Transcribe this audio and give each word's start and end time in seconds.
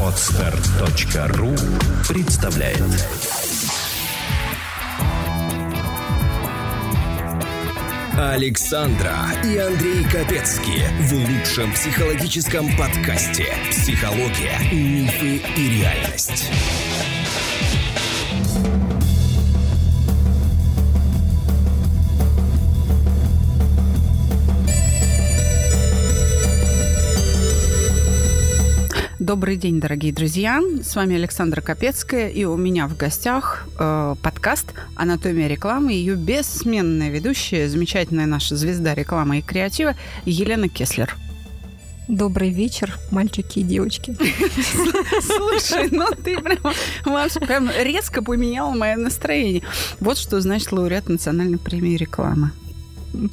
Отстар.ру 0.00 1.52
представляет 2.08 2.80
Александра 8.16 9.16
и 9.44 9.58
Андрей 9.58 10.04
Капецки 10.04 10.84
в 11.00 11.12
лучшем 11.12 11.72
психологическом 11.72 12.68
подкасте 12.76 13.46
«Психология, 13.72 14.60
мифы 14.70 15.42
и 15.56 15.80
реальность». 15.80 16.50
Добрый 29.26 29.56
день, 29.56 29.80
дорогие 29.80 30.12
друзья. 30.12 30.62
С 30.84 30.94
вами 30.94 31.16
Александра 31.16 31.60
Капецкая, 31.60 32.28
и 32.28 32.44
у 32.44 32.56
меня 32.56 32.86
в 32.86 32.96
гостях 32.96 33.66
э, 33.76 34.14
подкаст 34.22 34.72
«Анатомия 34.94 35.48
рекламы» 35.48 35.94
и 35.94 35.96
ее 35.96 36.14
бессменная 36.14 37.10
ведущая, 37.10 37.68
замечательная 37.68 38.26
наша 38.26 38.54
звезда 38.54 38.94
рекламы 38.94 39.40
и 39.40 39.42
креатива 39.42 39.96
Елена 40.26 40.68
Кеслер. 40.68 41.16
Добрый 42.06 42.50
вечер, 42.50 43.00
мальчики 43.10 43.58
и 43.58 43.62
девочки. 43.64 44.16
Слушай, 45.20 45.88
ну 45.90 46.06
ты 46.22 46.38
прям, 46.38 47.28
прям 47.48 47.70
резко 47.82 48.22
поменяла 48.22 48.74
мое 48.76 48.94
настроение. 48.94 49.64
Вот 49.98 50.18
что 50.18 50.40
значит 50.40 50.70
лауреат 50.70 51.08
национальной 51.08 51.58
премии 51.58 51.96
рекламы. 51.96 52.52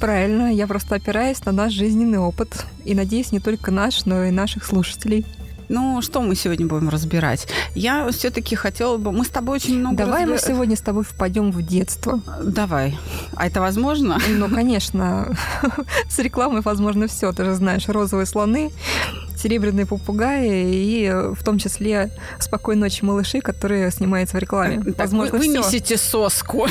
Правильно, 0.00 0.52
я 0.52 0.66
просто 0.66 0.96
опираюсь 0.96 1.44
на 1.44 1.52
наш 1.52 1.72
жизненный 1.72 2.18
опыт. 2.18 2.66
И 2.84 2.96
надеюсь, 2.96 3.30
не 3.30 3.38
только 3.38 3.70
наш, 3.70 4.06
но 4.06 4.24
и 4.24 4.32
наших 4.32 4.64
слушателей. 4.64 5.24
Ну, 5.68 6.02
что 6.02 6.20
мы 6.20 6.34
сегодня 6.34 6.66
будем 6.66 6.88
разбирать? 6.88 7.48
Я 7.74 8.10
все-таки 8.10 8.54
хотела 8.56 8.96
бы... 8.96 9.12
Мы 9.12 9.24
с 9.24 9.28
тобой 9.28 9.56
очень 9.56 9.78
много... 9.78 9.96
Давай 9.96 10.24
разбира... 10.24 10.32
мы 10.32 10.38
сегодня 10.38 10.76
с 10.76 10.80
тобой 10.80 11.04
впадем 11.04 11.50
в 11.50 11.62
детство. 11.62 12.20
Давай. 12.42 12.98
А 13.34 13.46
это 13.46 13.60
возможно? 13.60 14.18
Ну, 14.28 14.48
конечно. 14.48 15.36
С 16.08 16.18
рекламой 16.18 16.60
возможно 16.62 17.06
все. 17.06 17.32
Ты 17.32 17.44
же 17.44 17.54
знаешь, 17.54 17.88
розовые 17.88 18.26
слоны, 18.26 18.72
серебряные 19.44 19.84
попугаи 19.84 20.74
и 20.74 21.10
в 21.10 21.44
том 21.44 21.58
числе 21.58 22.10
«Спокойной 22.38 22.88
ночи, 22.88 23.04
малыши», 23.04 23.42
которые 23.42 23.90
снимаются 23.90 24.38
в 24.38 24.40
рекламе. 24.40 24.82
Так 24.82 24.98
Возможно, 24.98 25.32
вы 25.32 25.38
вынесите 25.40 25.98
соску. 25.98 26.66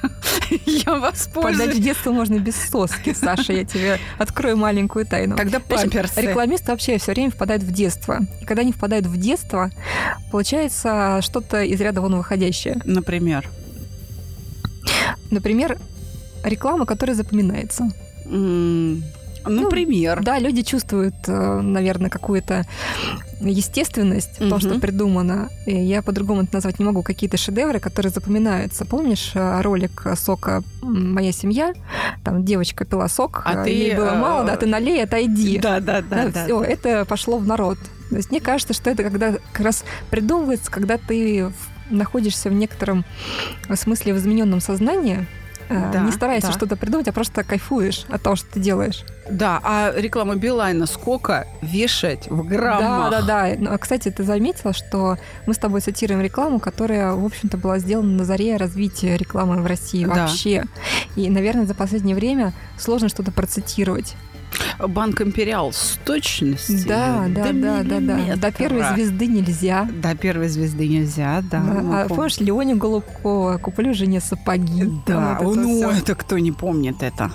Я 0.66 0.96
вас 0.96 1.30
Подать 1.32 1.74
в 1.74 1.80
детство 1.80 2.12
можно 2.12 2.38
без 2.38 2.56
соски, 2.56 3.14
Саша. 3.14 3.54
Я 3.54 3.64
тебе 3.64 3.98
открою 4.18 4.58
маленькую 4.58 5.06
тайну. 5.06 5.34
Тогда 5.34 5.60
памперсы. 5.60 6.20
Рекламисты 6.20 6.72
вообще 6.72 6.98
все 6.98 7.12
время 7.12 7.30
впадают 7.30 7.62
в 7.62 7.72
детство. 7.72 8.20
И 8.42 8.44
когда 8.44 8.60
они 8.60 8.72
впадают 8.72 9.06
в 9.06 9.16
детство, 9.16 9.70
получается 10.30 11.20
что-то 11.22 11.62
из 11.62 11.80
ряда 11.80 12.02
вон 12.02 12.16
выходящее. 12.16 12.82
Например? 12.84 13.48
Например, 15.30 15.78
реклама, 16.44 16.84
которая 16.84 17.16
запоминается. 17.16 17.88
Например. 19.46 20.18
Ну, 20.18 20.24
да, 20.24 20.38
люди 20.38 20.62
чувствуют, 20.62 21.14
э, 21.26 21.60
наверное, 21.60 22.10
какую-то 22.10 22.64
естественность 23.40 24.40
в 24.40 24.48
том, 24.48 24.60
что 24.60 24.78
придумано. 24.80 25.50
И 25.66 25.76
я 25.76 26.02
по-другому 26.02 26.42
это 26.42 26.54
назвать 26.54 26.78
не 26.78 26.84
могу. 26.84 27.02
Какие-то 27.02 27.36
шедевры, 27.36 27.78
которые 27.78 28.10
запоминаются. 28.10 28.84
Помнишь 28.84 29.32
э, 29.34 29.60
ролик 29.60 30.06
сока 30.16 30.62
«Моя 30.82 31.32
семья»? 31.32 31.74
Там 32.22 32.44
девочка 32.44 32.84
пила 32.84 33.08
сок, 33.08 33.42
а 33.44 33.62
э, 33.62 33.64
ты... 33.64 33.70
ей 33.70 33.94
было 33.94 34.12
мало, 34.12 34.44
да, 34.44 34.56
ты 34.56 34.66
налей, 34.66 35.02
отойди. 35.02 35.58
Да, 35.58 35.80
да, 35.80 36.02
да. 36.02 36.28
да, 36.28 36.44
все, 36.44 36.62
это 36.62 37.04
пошло 37.04 37.38
в 37.38 37.46
народ. 37.46 37.78
То 38.10 38.16
есть 38.16 38.30
мне 38.30 38.40
кажется, 38.40 38.74
что 38.74 38.90
это 38.90 39.02
когда 39.02 39.32
как 39.52 39.64
раз 39.64 39.84
придумывается, 40.10 40.70
когда 40.70 40.98
ты 40.98 41.52
находишься 41.90 42.48
в 42.48 42.52
некотором 42.52 43.04
смысле 43.74 44.14
в 44.14 44.18
измененном 44.18 44.60
сознании, 44.60 45.26
Э, 45.26 45.43
да, 45.68 46.00
не 46.00 46.12
старайся 46.12 46.48
да. 46.48 46.52
что-то 46.52 46.76
придумать, 46.76 47.08
а 47.08 47.12
просто 47.12 47.42
кайфуешь 47.44 48.04
от 48.08 48.22
того, 48.22 48.36
что 48.36 48.46
ты 48.52 48.60
делаешь. 48.60 49.04
Да, 49.30 49.60
а 49.62 49.92
реклама 49.96 50.36
Билайна 50.36 50.86
сколько 50.86 51.46
вешать 51.62 52.28
в 52.28 52.46
граммах? 52.46 53.10
Да, 53.10 53.22
да, 53.22 53.26
да. 53.26 53.56
Ну, 53.58 53.72
а, 53.72 53.78
кстати, 53.78 54.10
ты 54.10 54.22
заметила, 54.22 54.72
что 54.72 55.16
мы 55.46 55.54
с 55.54 55.58
тобой 55.58 55.80
цитируем 55.80 56.20
рекламу, 56.20 56.60
которая, 56.60 57.14
в 57.14 57.24
общем-то, 57.24 57.56
была 57.56 57.78
сделана 57.78 58.18
на 58.18 58.24
заре 58.24 58.56
развития 58.56 59.16
рекламы 59.16 59.62
в 59.62 59.66
России 59.66 60.04
да. 60.04 60.14
вообще. 60.14 60.64
И, 61.16 61.30
наверное, 61.30 61.66
за 61.66 61.74
последнее 61.74 62.14
время 62.14 62.52
сложно 62.78 63.08
что-то 63.08 63.32
процитировать. 63.32 64.14
Банк 64.78 65.20
Империал 65.20 65.72
с 65.72 65.98
точностью. 66.04 66.86
Да, 66.86 67.26
да, 67.28 67.52
да, 67.52 67.82
да, 67.82 68.00
да. 68.00 68.36
До 68.36 68.52
первой 68.52 68.82
звезды 68.94 69.26
нельзя. 69.26 69.88
До 70.02 70.14
первой 70.14 70.48
звезды 70.48 70.88
нельзя, 70.88 71.42
да. 71.50 71.60
да. 71.60 71.60
Ну, 71.60 71.92
а 71.94 72.08
помнишь, 72.08 72.38
Леоне 72.38 72.74
Голубкова 72.74 73.58
куплю 73.58 73.94
жене 73.94 74.20
сапоги. 74.20 74.90
Да, 75.06 75.38
вот 75.40 75.52
это 75.56 75.60
ну 75.60 75.90
все. 75.90 75.98
это 75.98 76.14
кто 76.14 76.38
не 76.38 76.52
помнит 76.52 77.02
это. 77.02 77.30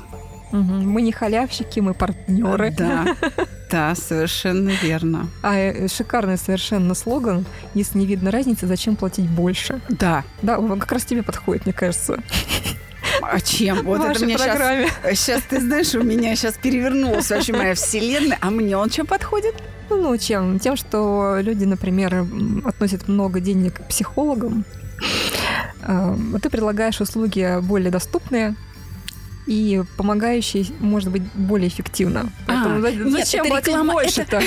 Угу. 0.52 0.62
Мы 0.62 1.02
не 1.02 1.12
халявщики, 1.12 1.79
мы 1.79 1.94
партнеры. 1.94 2.74
Да. 2.78 3.16
Да, 3.72 3.94
совершенно 3.94 4.72
верно. 4.81 5.28
А 5.44 5.56
э, 5.56 5.88
шикарный 5.88 6.40
совершенно 6.40 6.96
слоган. 6.96 7.46
Если 7.75 8.00
не 8.00 8.08
видно 8.08 8.31
разницы, 8.31 8.66
зачем 8.66 8.96
платить 8.96 9.29
больше? 9.29 9.79
Да. 9.90 10.24
Да, 10.41 10.58
он 10.58 10.79
как 10.79 10.91
раз 10.91 11.06
тебе 11.06 11.22
подходит, 11.22 11.68
мне 11.68 11.74
кажется. 11.74 12.18
А 13.22 13.40
чем? 13.40 13.84
Вот 13.84 14.03
это 14.03 14.24
мне 14.24 14.38
сейчас... 14.38 14.90
Сейчас, 15.18 15.42
ты 15.44 15.59
знаешь, 15.59 15.94
у 15.96 16.03
меня 16.03 16.36
сейчас 16.36 16.56
перевернулась 16.56 17.30
вообще 17.30 17.53
моя 17.53 17.74
вселенная. 17.75 18.38
А 18.42 18.50
мне 18.50 18.78
он 18.78 18.90
чем 18.90 19.06
подходит? 19.06 19.56
Ну, 19.90 20.18
чем? 20.18 20.59
Тем, 20.59 20.75
что 20.75 21.38
люди, 21.42 21.66
например, 21.66 22.25
относят 22.66 23.08
много 23.08 23.40
денег 23.40 23.75
к 23.75 23.88
психологам. 23.88 24.66
А 25.81 26.16
ты 26.42 26.50
предлагаешь 26.50 27.02
услуги 27.02 27.59
более 27.62 27.90
доступные, 27.90 28.56
и 29.47 29.83
помогающий 29.97 30.72
может 30.79 31.09
быть 31.09 31.23
более 31.33 31.67
эффективно. 31.67 32.31
Поэтому 32.47 32.85
а, 32.85 32.91
нет, 32.91 33.11
зачем 33.11 33.45
это 33.45 33.72
реклама, 33.72 33.94
больше-то? 33.94 34.38
Это, 34.38 34.45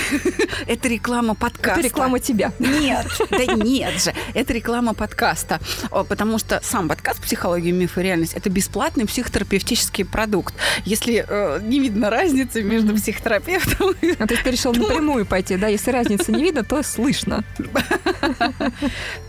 это 0.67 0.89
реклама 0.89 1.35
подкаста. 1.35 1.81
Это 1.81 1.89
реклама 1.89 2.19
тебя. 2.21 2.53
Нет, 2.59 3.07
да 3.31 3.47
нет 3.47 4.01
же. 4.01 4.15
Это 4.35 4.53
реклама 4.53 4.95
подкаста. 4.95 5.61
Потому 5.91 6.39
что 6.39 6.61
сам 6.63 6.89
подкаст 6.89 7.21
«Психология, 7.21 7.73
миф 7.73 7.99
и 7.99 8.03
реальность»— 8.03 8.35
это 8.35 8.49
бесплатный 8.51 9.07
психотерапевтический 9.07 10.05
продукт. 10.05 10.55
Если 10.85 11.25
э, 11.29 11.61
не 11.63 11.81
видно 11.81 12.09
разницы 12.09 12.63
между 12.63 12.95
психотерапевтом 12.95 13.95
и... 14.01 14.13
А 14.19 14.27
ты 14.27 14.37
решил 14.51 14.73
напрямую 14.73 15.27
пойти, 15.27 15.57
да? 15.57 15.69
Если 15.69 15.91
разницы 15.91 16.31
не 16.33 16.43
видно, 16.43 16.63
то 16.65 16.83
слышно. 16.83 17.45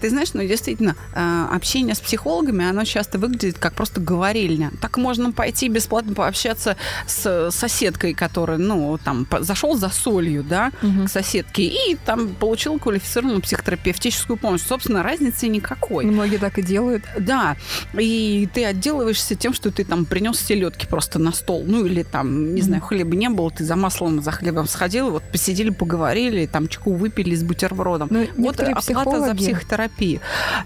Ты 0.02 0.10
знаешь, 0.10 0.34
ну 0.34 0.44
действительно, 0.44 0.96
э, 1.16 1.46
общение 1.52 1.96
с 1.96 2.00
психологами, 2.00 2.66
оно 2.66 2.84
часто 2.84 3.18
выглядит 3.18 3.58
как 3.58 3.74
просто 3.74 4.00
говорильня. 4.02 4.72
Так 4.82 4.98
можно 4.98 5.32
пойти 5.32 5.53
пойти 5.54 5.70
бесплатно 5.70 6.14
пообщаться 6.16 6.76
с 7.06 7.52
соседкой, 7.52 8.16
которая, 8.16 8.58
ну, 8.58 8.98
там, 9.04 9.28
зашел 9.40 9.76
за 9.76 9.90
солью, 9.90 10.44
да, 10.44 10.72
угу. 10.82 11.06
к 11.06 11.10
соседке, 11.10 11.64
и 11.64 11.96
там 12.06 12.30
получил 12.30 12.80
квалифицированную 12.80 13.42
психотерапевтическую 13.42 14.38
помощь. 14.38 14.62
Собственно, 14.62 15.04
разницы 15.04 15.48
никакой. 15.48 16.06
Многие 16.06 16.38
так 16.38 16.58
и 16.58 16.64
делают. 16.64 17.04
Да. 17.20 17.56
И 17.94 18.50
ты 18.52 18.66
отделываешься 18.66 19.36
тем, 19.36 19.54
что 19.54 19.70
ты 19.70 19.84
там 19.84 20.06
принес 20.06 20.40
селедки 20.40 20.88
просто 20.88 21.20
на 21.20 21.32
стол. 21.32 21.64
Ну, 21.68 21.86
или 21.86 22.02
там, 22.02 22.56
не 22.56 22.62
угу. 22.62 22.68
знаю, 22.68 22.82
хлеба 22.82 23.16
не 23.16 23.30
было, 23.30 23.52
ты 23.52 23.64
за 23.64 23.76
маслом, 23.76 24.24
за 24.24 24.32
хлебом 24.32 24.68
сходил, 24.68 25.12
вот 25.12 25.24
посидели, 25.32 25.70
поговорили, 25.70 26.48
там 26.48 26.68
чеку 26.68 26.94
выпили 26.94 27.36
с 27.36 27.44
бутербродом. 27.44 28.08
Но 28.10 28.20
ну, 28.20 28.46
вот 28.46 28.60
оплата 28.60 28.82
психологи... 28.82 29.28
за 29.28 29.36
психотерапию. 29.36 30.20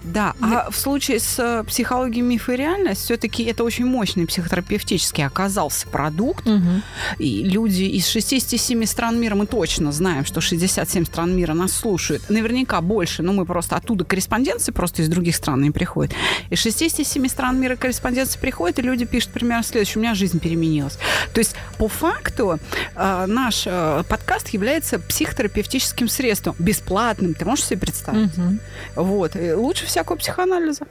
Да. 0.04 0.34
А 0.42 0.72
в 0.72 0.78
случае 0.78 1.20
с 1.20 1.38
э, 1.40 1.64
психологией 1.66 2.22
миф 2.22 2.50
и 2.50 2.56
реальность 2.56 3.02
все-таки 3.02 3.44
это 3.44 3.64
очень 3.64 3.86
мощный 3.98 4.28
психотерапевт 4.28 4.77
терапевтически 4.78 5.22
оказался 5.22 5.88
продукт, 5.88 6.48
угу. 6.48 6.82
и 7.18 7.44
люди 7.44 7.84
из 7.84 8.08
67 8.08 8.86
стран 8.86 9.20
мира, 9.20 9.36
мы 9.36 9.46
точно 9.46 9.92
знаем, 9.92 10.26
что 10.26 10.42
67 10.42 11.06
стран 11.06 11.36
мира 11.36 11.54
нас 11.54 11.74
слушают, 11.74 12.30
наверняка 12.30 12.82
больше, 12.82 13.24
но 13.24 13.34
мы 13.34 13.46
просто 13.46 13.76
оттуда 13.76 14.06
корреспонденции 14.06 14.72
просто 14.72 15.02
из 15.02 15.10
других 15.10 15.36
стран 15.36 15.62
не 15.62 15.72
приходят. 15.72 16.14
Из 16.50 16.60
67 16.60 17.28
стран 17.28 17.60
мира 17.60 17.76
корреспонденции 17.76 18.40
приходят, 18.40 18.80
и 18.80 18.82
люди 18.82 19.06
пишут 19.06 19.32
примерно 19.32 19.64
следующее, 19.64 19.98
у 19.98 20.02
меня 20.02 20.16
жизнь 20.16 20.40
переменилась. 20.40 20.98
То 21.34 21.40
есть 21.40 21.56
по 21.78 21.88
факту 21.88 22.60
э, 22.96 23.26
наш 23.28 23.64
э, 23.66 24.04
подкаст 24.08 24.50
является 24.50 25.00
психотерапевтическим 25.00 26.08
средством, 26.08 26.56
бесплатным, 26.60 27.34
ты 27.34 27.46
можешь 27.46 27.66
себе 27.66 27.80
представить? 27.80 28.38
Угу. 28.38 29.04
Вот. 29.04 29.36
И 29.36 29.54
лучше 29.54 29.86
всякого 29.86 30.18
психоанализа. 30.18 30.86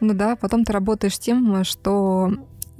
Ну 0.00 0.14
да, 0.14 0.34
потом 0.36 0.64
ты 0.64 0.72
работаешь 0.72 1.18
тем, 1.18 1.62
что 1.64 2.32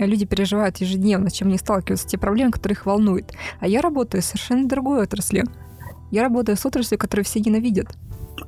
люди 0.06 0.24
переживают 0.24 0.78
ежедневно, 0.78 1.30
с 1.30 1.34
чем 1.34 1.48
они 1.48 1.58
сталкиваются, 1.58 2.08
те 2.08 2.18
проблемы, 2.18 2.52
которые 2.52 2.74
их 2.74 2.86
волнуют. 2.86 3.32
А 3.60 3.66
я 3.66 3.80
работаю 3.80 4.22
в 4.22 4.24
совершенно 4.24 4.68
другой 4.68 5.02
отрасли. 5.02 5.44
Я 6.10 6.22
работаю 6.22 6.56
с 6.56 6.66
отраслью, 6.66 6.98
которую 6.98 7.24
все 7.24 7.40
ненавидят. 7.40 7.96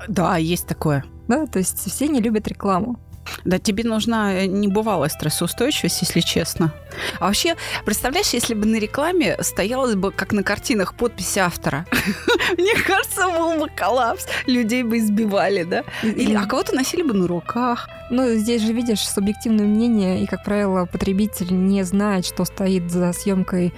Да, 0.09 0.37
есть 0.37 0.67
такое. 0.67 1.05
Да, 1.29 1.47
то 1.47 1.59
есть 1.59 1.79
все 1.79 2.09
не 2.09 2.21
любят 2.21 2.49
рекламу. 2.49 2.99
Да, 3.45 3.59
тебе 3.59 3.85
нужна 3.85 4.35
э, 4.35 4.47
небывалая 4.47 5.09
стрессоустойчивость, 5.09 6.03
если 6.03 6.21
честно. 6.21 6.73
А 7.19 7.27
вообще, 7.27 7.57
представляешь, 7.85 8.31
если 8.31 8.55
бы 8.55 8.67
на 8.67 8.77
рекламе 8.77 9.37
стоялось 9.41 9.95
бы, 9.95 10.11
как 10.11 10.33
на 10.33 10.43
картинах, 10.43 10.95
подпись 10.95 11.39
автора. 11.39 11.87
Мне 12.59 12.75
кажется, 12.87 13.29
был 13.29 13.59
бы 13.59 13.69
коллапс. 13.75 14.27
Людей 14.47 14.83
бы 14.83 14.99
избивали, 14.99 15.65
да? 15.65 15.85
Или, 16.03 16.35
а 16.35 16.47
кого-то 16.47 16.75
носили 16.75 17.03
бы 17.03 17.15
на 17.15 17.27
руках. 17.27 17.89
Ну, 18.11 18.35
здесь 18.35 18.63
же 18.63 18.73
видишь 18.73 19.01
субъективное 19.01 19.65
мнение, 19.65 20.23
и, 20.23 20.27
как 20.27 20.45
правило, 20.45 20.85
потребитель 20.85 21.53
не 21.53 21.83
знает, 21.85 22.27
что 22.27 22.45
стоит 22.45 22.91
за 22.91 23.13
съемкой 23.13 23.73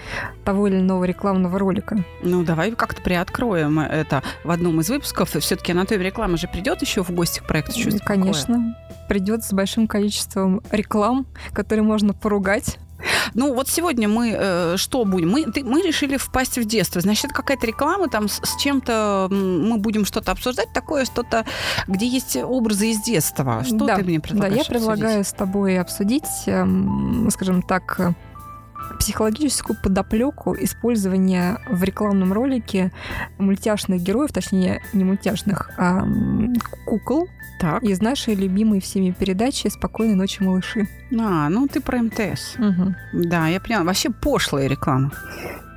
того 0.45 0.67
или 0.67 0.79
иного 0.79 1.05
рекламного 1.05 1.59
ролика. 1.59 2.05
Ну, 2.23 2.43
давай 2.43 2.73
как-то 2.73 3.01
приоткроем 3.03 3.79
это 3.79 4.23
в 4.45 4.51
одном 4.51 4.81
из 4.81 4.91
выпусков. 4.91 5.31
Все-таки 5.31 5.73
Анатолий 5.73 6.05
реклама 6.05 6.37
же 6.37 6.49
придет 6.49 6.83
еще 6.83 7.03
в 7.03 7.11
гости 7.11 7.41
к 7.41 7.47
проекту 7.47 7.73
«Чувство 7.79 8.05
Конечно. 8.05 8.77
Придет 9.09 9.45
с 9.45 9.53
большим 9.53 9.87
количеством 9.87 10.61
реклам, 10.73 11.27
которые 11.53 11.85
можно 11.85 12.13
поругать. 12.13 12.79
Ну, 13.35 13.55
вот 13.55 13.69
сегодня 13.69 14.09
мы 14.09 14.35
э, 14.37 14.77
что 14.77 15.05
будем? 15.05 15.31
Мы, 15.31 15.45
ты, 15.45 15.65
мы 15.65 15.83
решили 15.83 16.17
впасть 16.17 16.59
в 16.59 16.65
детство. 16.65 17.01
Значит, 17.01 17.33
какая-то 17.33 17.67
реклама 17.67 18.09
там 18.09 18.29
с, 18.29 18.41
с 18.43 18.57
чем-то 18.61 19.29
мы 19.31 19.77
будем 19.79 20.05
что-то 20.05 20.33
обсуждать, 20.33 20.73
такое 20.73 21.05
что-то, 21.05 21.45
где 21.87 22.07
есть 22.07 22.37
образы 22.37 22.91
из 22.91 23.03
детства. 23.03 23.63
Что 23.65 23.87
да, 23.87 23.97
ты 23.97 24.05
мне 24.05 24.21
предлагаешь? 24.21 24.55
Да, 24.55 24.61
я 24.61 24.65
предлагаю 24.65 25.21
обсудить? 25.21 25.27
с 25.27 25.33
тобой 25.33 25.79
обсудить, 25.79 26.25
э, 26.47 26.67
скажем 27.31 27.63
так, 27.63 28.15
психологическую 28.99 29.77
подоплеку 29.83 30.55
использования 30.59 31.59
в 31.69 31.83
рекламном 31.83 32.33
ролике 32.33 32.93
мультяшных 33.39 34.01
героев, 34.01 34.33
точнее, 34.33 34.83
не 34.93 35.05
мультяшных, 35.05 35.71
а 35.77 36.07
кукол 36.87 37.29
так. 37.61 37.83
из 37.83 38.01
нашей 38.01 38.35
любимой 38.35 38.81
всеми 38.81 39.11
передачи 39.11 39.69
«Спокойной 39.69 40.15
ночи, 40.15 40.43
малыши». 40.43 40.89
А, 41.19 41.49
ну 41.49 41.67
ты 41.67 41.81
про 41.81 42.03
МТС. 42.03 42.57
Угу. 42.59 42.95
Да, 43.25 43.49
я 43.49 43.61
поняла. 43.61 43.85
Вообще 43.85 44.11
пошлая 44.11 44.67
реклама. 44.67 45.13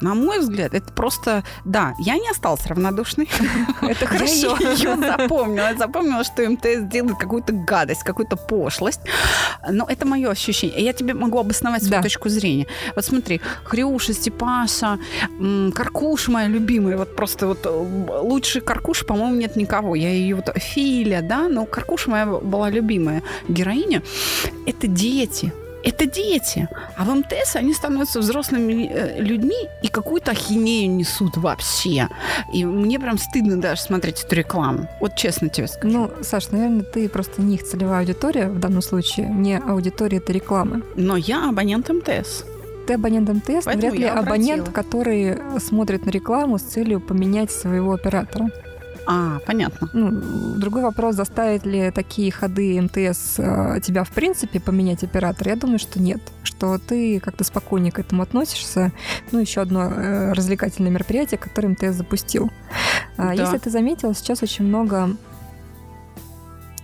На 0.02 0.16
мой 0.16 0.40
взгляд, 0.40 0.74
это 0.74 0.92
просто... 0.94 1.44
Да, 1.66 1.94
я 2.00 2.18
не 2.18 2.30
осталась 2.30 2.66
равнодушной. 2.66 3.30
Это 3.82 4.06
хорошо. 4.06 4.58
Я 4.60 4.72
ее 4.72 4.96
запомнила. 4.96 5.70
Я 5.70 5.76
запомнила, 5.76 6.24
что 6.24 6.48
МТС 6.50 6.84
делает 6.84 7.18
какую-то 7.18 7.54
гадость, 7.54 8.04
какую-то 8.04 8.36
пошлость. 8.36 9.02
Но 9.70 9.86
это 9.90 10.06
мое 10.06 10.30
ощущение. 10.30 10.84
Я 10.84 10.94
тебе 10.94 11.14
могу 11.14 11.38
обосновать 11.40 11.84
свою 11.84 12.02
точку 12.02 12.30
зрения. 12.30 12.68
Вот 12.96 13.06
смотри, 13.06 13.42
Хрюша, 13.64 14.14
Степаша, 14.14 15.00
Каркуша 15.74 16.32
моя 16.32 16.48
любимая. 16.48 16.98
Вот 16.98 17.16
просто 17.16 17.48
вот 17.48 17.66
э, 17.66 17.70
лучше 17.70 18.62
Каркуша, 18.62 19.06
по-моему, 19.06 19.36
нет 19.36 19.56
никого. 19.56 19.96
Я 19.96 20.10
ее 20.10 20.36
вот... 20.36 20.50
Филя, 20.56 21.22
да, 21.22 21.48
но 21.50 21.66
Каркуша 21.66 22.10
моя 22.10 22.26
была 22.26 22.70
любимая 22.70 23.24
героиня. 23.48 24.02
Это 24.66 24.88
дети 24.88 25.52
это 25.84 26.06
дети. 26.06 26.68
А 26.98 27.04
в 27.04 27.14
МТС 27.14 27.56
они 27.56 27.74
становятся 27.74 28.20
взрослыми 28.20 28.90
э, 28.92 29.22
людьми 29.22 29.68
и 29.82 29.88
какую-то 29.88 30.32
ахинею 30.32 30.92
несут 30.92 31.38
вообще. 31.38 32.10
И 32.54 32.66
мне 32.66 33.00
прям 33.00 33.18
стыдно 33.18 33.60
даже 33.60 33.82
смотреть 33.82 34.24
эту 34.24 34.36
рекламу. 34.36 34.88
Вот 35.00 35.16
честно 35.16 35.50
тебе 35.50 35.68
скажу. 35.68 35.94
Ну, 35.94 36.24
Саш, 36.24 36.50
наверное, 36.52 36.84
ты 36.84 37.08
просто 37.10 37.42
не 37.42 37.56
их 37.56 37.64
целевая 37.64 38.02
аудитория 38.02 38.48
в 38.48 38.60
данном 38.60 38.82
случае, 38.82 39.28
не 39.28 39.58
аудитория 39.58 40.18
этой 40.18 40.36
рекламы. 40.36 40.84
Но 40.96 41.18
я 41.18 41.50
абонент 41.50 41.90
МТС 41.90 42.44
ты 42.90 42.96
абонент 42.96 43.30
МТС, 43.30 43.66
но 43.66 43.74
вряд 43.74 43.94
ли 43.94 44.06
абонент, 44.06 44.70
который 44.70 45.38
смотрит 45.60 46.08
на 46.08 46.10
рекламу 46.10 46.58
с 46.58 46.64
целью 46.64 47.00
поменять 47.00 47.52
своего 47.52 47.94
оператора. 47.94 48.50
А, 49.12 49.40
понятно. 49.40 49.90
Ну, 49.94 50.12
другой 50.60 50.84
вопрос, 50.84 51.16
заставит 51.16 51.66
ли 51.66 51.90
такие 51.90 52.32
ходы 52.32 52.80
МТС 52.80 53.40
э, 53.40 53.80
тебя, 53.82 54.04
в 54.04 54.12
принципе, 54.12 54.60
поменять 54.60 55.04
оператор? 55.04 55.48
Я 55.48 55.56
думаю, 55.56 55.80
что 55.80 56.00
нет. 56.00 56.22
Что 56.44 56.78
ты 56.78 57.20
как-то 57.20 57.44
спокойнее 57.44 57.92
к 57.92 57.98
этому 57.98 58.22
относишься. 58.22 58.92
Ну, 59.32 59.40
еще 59.40 59.62
одно 59.62 59.86
э, 59.86 60.34
развлекательное 60.34 60.92
мероприятие, 60.92 61.40
которое 61.40 61.70
МТС 61.70 61.96
запустил. 61.96 62.52
А, 63.18 63.30
да. 63.30 63.34
Если 63.34 63.58
ты 63.58 63.72
заметил, 63.72 64.14
сейчас 64.14 64.44
очень 64.44 64.66
много 64.66 65.10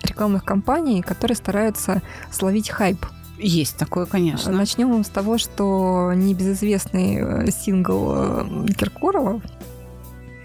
рекламных 0.01 0.44
кампаний, 0.44 1.04
которые 1.04 1.36
стараются 1.36 2.01
словить 2.31 2.72
хайп. 2.72 3.06
Есть 3.38 3.77
такое, 3.77 4.07
конечно. 4.07 4.51
Начнем 4.51 5.04
с 5.04 5.10
того, 5.10 5.38
что 5.38 6.12
небезызвестный 6.16 7.18
э, 7.19 7.51
сингл 7.51 8.66
Киркорова 8.75 9.42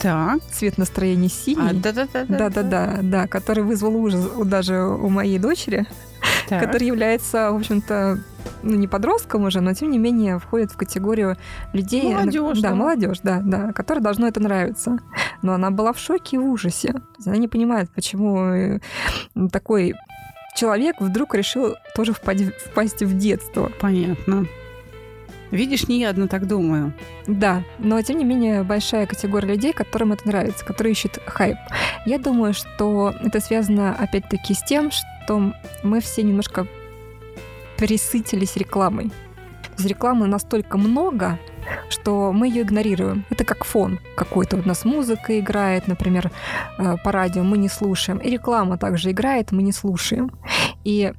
так. 0.00 0.42
Цвет 0.50 0.78
настроения 0.78 1.28
синий. 1.28 1.70
А, 1.70 1.74
да-да-да. 1.74 2.24
Да-да-да, 2.24 2.98
да, 3.02 3.26
который 3.26 3.62
вызвал 3.62 3.94
ужас 3.96 4.24
даже 4.44 4.82
у 4.82 5.08
моей 5.08 5.38
дочери, 5.38 5.86
так. 6.48 6.62
который 6.62 6.86
является, 6.86 7.52
в 7.52 7.56
общем-то, 7.56 8.18
ну, 8.62 8.76
не 8.76 8.88
подростком 8.88 9.44
уже, 9.44 9.60
но 9.60 9.74
тем 9.74 9.90
не 9.90 9.98
менее 9.98 10.38
входит 10.38 10.72
в 10.72 10.76
категорию 10.76 11.36
людей... 11.72 12.14
Молодежь. 12.14 12.60
Да, 12.60 12.70
да, 12.70 12.74
молодежь, 12.74 13.18
да, 13.22 13.40
да, 13.42 13.72
которой 13.72 14.00
должно 14.00 14.26
это 14.26 14.40
нравиться. 14.40 14.98
Но 15.42 15.52
она 15.52 15.70
была 15.70 15.92
в 15.92 15.98
шоке 15.98 16.36
и 16.36 16.38
в 16.38 16.46
ужасе. 16.46 16.94
Она 17.24 17.36
не 17.36 17.48
понимает, 17.48 17.90
почему 17.94 18.38
э, 18.44 18.80
такой 19.52 19.94
человек 20.56 20.96
вдруг 21.00 21.34
решил 21.34 21.74
тоже 21.94 22.12
впасть, 22.12 22.54
впасть 22.70 23.02
в 23.02 23.18
детство. 23.18 23.70
Понятно. 23.80 24.46
Видишь, 25.50 25.88
не 25.88 26.00
я 26.00 26.10
одна 26.10 26.26
так 26.26 26.46
думаю. 26.46 26.92
Да, 27.26 27.64
но 27.78 28.00
тем 28.02 28.18
не 28.18 28.24
менее 28.24 28.62
большая 28.62 29.06
категория 29.06 29.48
людей, 29.48 29.72
которым 29.72 30.12
это 30.12 30.26
нравится, 30.26 30.64
которые 30.64 30.92
ищут 30.92 31.18
хайп. 31.26 31.56
Я 32.06 32.18
думаю, 32.18 32.54
что 32.54 33.14
это 33.20 33.40
связано 33.40 33.94
опять-таки 33.94 34.54
с 34.54 34.62
тем, 34.62 34.90
что 34.90 35.52
мы 35.82 36.00
все 36.00 36.22
немножко 36.22 36.66
присытились 37.76 38.56
рекламой. 38.56 39.10
То 39.76 39.88
рекламы 39.88 40.26
настолько 40.26 40.76
много, 40.76 41.38
что 41.88 42.32
мы 42.32 42.48
ее 42.48 42.62
игнорируем. 42.62 43.24
Это 43.30 43.44
как 43.44 43.64
фон 43.64 43.98
какой-то. 44.16 44.56
У 44.56 44.68
нас 44.68 44.84
музыка 44.84 45.38
играет, 45.38 45.88
например, 45.88 46.30
э, 46.78 46.96
по 47.02 47.12
радио, 47.12 47.42
мы 47.42 47.56
не 47.58 47.68
слушаем. 47.68 48.18
И 48.18 48.30
реклама 48.30 48.76
также 48.76 49.10
играет, 49.10 49.52
мы 49.52 49.62
не 49.62 49.72
слушаем. 49.72 50.30
И 50.84 51.12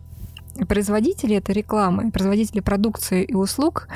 производители 0.67 1.35
этой 1.35 1.53
рекламы, 1.53 2.11
производители 2.11 2.59
продукции 2.59 3.23
и 3.23 3.33
услуг 3.33 3.87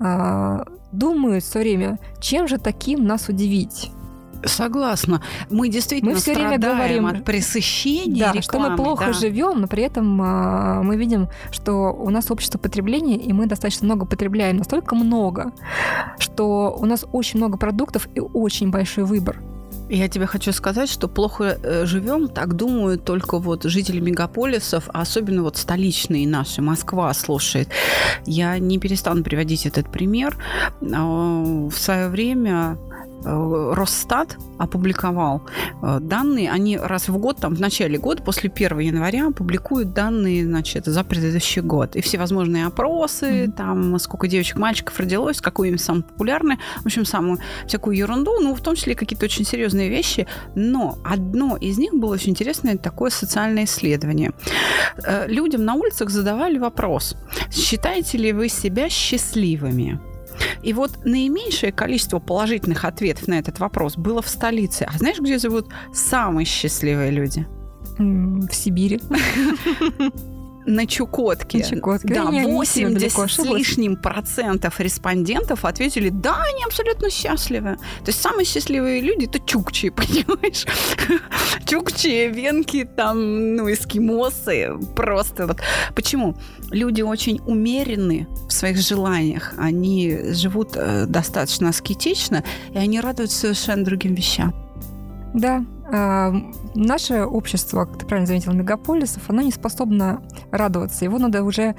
э, 0.00 0.64
думают 0.92 1.44
все 1.44 1.60
время, 1.60 1.98
чем 2.20 2.48
же 2.48 2.58
таким 2.58 3.06
нас 3.06 3.28
удивить. 3.28 3.90
Согласна. 4.44 5.20
Мы 5.50 5.68
действительно 5.68 6.12
мы 6.12 6.16
все 6.16 6.34
время 6.34 6.58
говорим 6.58 7.06
от 7.06 7.24
пресыщения 7.24 8.26
да, 8.26 8.32
рекламы, 8.32 8.42
что 8.42 8.58
мы 8.60 8.76
плохо 8.76 9.06
да. 9.06 9.12
живем, 9.12 9.60
но 9.60 9.66
при 9.66 9.82
этом 9.82 10.22
э, 10.22 10.82
мы 10.82 10.96
видим, 10.96 11.28
что 11.50 11.92
у 11.92 12.08
нас 12.10 12.30
общество 12.30 12.58
потребления, 12.58 13.16
и 13.16 13.32
мы 13.32 13.46
достаточно 13.46 13.86
много 13.86 14.06
потребляем, 14.06 14.58
настолько 14.58 14.94
много, 14.94 15.52
что 16.18 16.76
у 16.78 16.86
нас 16.86 17.04
очень 17.12 17.38
много 17.38 17.58
продуктов 17.58 18.08
и 18.14 18.20
очень 18.20 18.70
большой 18.70 19.04
выбор. 19.04 19.38
Я 19.88 20.08
тебе 20.08 20.26
хочу 20.26 20.52
сказать, 20.52 20.90
что 20.90 21.08
плохо 21.08 21.58
э, 21.62 21.86
живем, 21.86 22.28
так 22.28 22.54
думают 22.54 23.04
только 23.04 23.38
вот 23.38 23.64
жители 23.64 24.00
мегаполисов, 24.00 24.88
а 24.92 25.00
особенно 25.00 25.42
вот 25.42 25.56
столичные 25.56 26.28
наши, 26.28 26.60
Москва 26.60 27.12
слушает. 27.14 27.68
Я 28.26 28.58
не 28.58 28.78
перестану 28.78 29.22
приводить 29.22 29.64
этот 29.64 29.90
пример. 29.90 30.36
А, 30.82 31.68
в 31.68 31.72
свое 31.72 32.08
время 32.08 32.76
Росстат 33.24 34.36
опубликовал 34.58 35.42
э, 35.82 35.98
данные, 36.00 36.50
они 36.50 36.76
раз 36.76 37.08
в 37.08 37.18
год, 37.18 37.38
там 37.38 37.54
в 37.54 37.60
начале 37.60 37.98
года, 37.98 38.22
после 38.22 38.50
1 38.50 38.78
января, 38.78 39.30
публикуют 39.30 39.92
данные, 39.92 40.44
значит, 40.44 40.86
за 40.86 41.04
предыдущий 41.04 41.62
год. 41.62 41.96
И 41.96 42.00
всевозможные 42.00 42.66
опросы, 42.66 43.26
mm-hmm. 43.26 43.52
там, 43.52 43.98
сколько 43.98 44.28
девочек, 44.28 44.56
мальчиков 44.56 44.98
родилось, 44.98 45.40
какое 45.40 45.68
имя 45.68 45.78
самое 45.78 46.04
популярное, 46.04 46.58
в 46.82 46.86
общем, 46.86 47.04
самую 47.04 47.38
всякую 47.66 47.96
ерунду, 47.96 48.38
ну, 48.40 48.54
в 48.54 48.60
том 48.60 48.76
числе 48.76 48.94
какие-то 48.94 49.24
очень 49.24 49.44
серьезные 49.44 49.88
вещи. 49.88 50.26
Но 50.54 50.98
одно 51.04 51.56
из 51.56 51.78
них 51.78 51.94
было 51.94 52.14
очень 52.14 52.30
интересное, 52.30 52.76
такое 52.76 53.10
социальное 53.10 53.64
исследование. 53.64 54.32
Э, 55.04 55.26
людям 55.26 55.64
на 55.64 55.74
улицах 55.74 56.10
задавали 56.10 56.58
вопрос, 56.58 57.16
считаете 57.50 58.18
ли 58.18 58.32
вы 58.32 58.48
себя 58.48 58.88
счастливыми? 58.88 60.00
И 60.62 60.72
вот 60.72 61.04
наименьшее 61.04 61.72
количество 61.72 62.18
положительных 62.18 62.84
ответов 62.84 63.28
на 63.28 63.38
этот 63.38 63.58
вопрос 63.58 63.96
было 63.96 64.22
в 64.22 64.28
столице. 64.28 64.86
А 64.88 64.96
знаешь, 64.98 65.18
где 65.18 65.38
живут 65.38 65.66
самые 65.92 66.44
счастливые 66.44 67.10
люди? 67.10 67.46
В 67.98 68.52
Сибири. 68.52 69.00
на 70.68 70.86
Чукотке. 70.86 71.58
На 71.58 71.64
Чукотке. 71.64 72.14
Да, 72.14 72.26
80 72.26 73.30
с 73.30 73.38
лишним 73.38 73.96
процентов 73.96 74.80
респондентов 74.80 75.64
ответили, 75.64 76.10
да, 76.10 76.42
они 76.42 76.62
абсолютно 76.64 77.10
счастливы. 77.10 77.76
То 78.04 78.08
есть 78.08 78.20
самые 78.20 78.44
счастливые 78.44 79.00
люди 79.00 79.24
это 79.24 79.40
чукчи, 79.40 79.90
понимаешь? 79.90 80.66
Чукчи, 81.66 82.28
венки, 82.28 82.84
там, 82.84 83.56
ну, 83.56 83.72
эскимосы. 83.72 84.74
Просто 84.94 85.46
вот. 85.46 85.58
Почему? 85.94 86.36
Люди 86.70 87.02
очень 87.02 87.40
умеренны 87.46 88.28
в 88.48 88.52
своих 88.52 88.76
желаниях. 88.78 89.54
Они 89.56 90.32
живут 90.32 90.72
э, 90.76 91.06
достаточно 91.06 91.70
аскетично, 91.70 92.44
и 92.72 92.78
они 92.78 93.00
радуются 93.00 93.38
совершенно 93.38 93.84
другим 93.84 94.14
вещам. 94.14 94.54
Да, 95.34 95.64
э, 95.90 96.32
наше 96.74 97.24
общество, 97.24 97.84
как 97.84 97.98
ты 97.98 98.06
правильно 98.06 98.26
заметил, 98.26 98.52
мегаполисов, 98.52 99.28
оно 99.28 99.42
не 99.42 99.50
способно 99.50 100.22
радоваться. 100.50 101.04
Его 101.04 101.18
надо 101.18 101.42
уже 101.42 101.74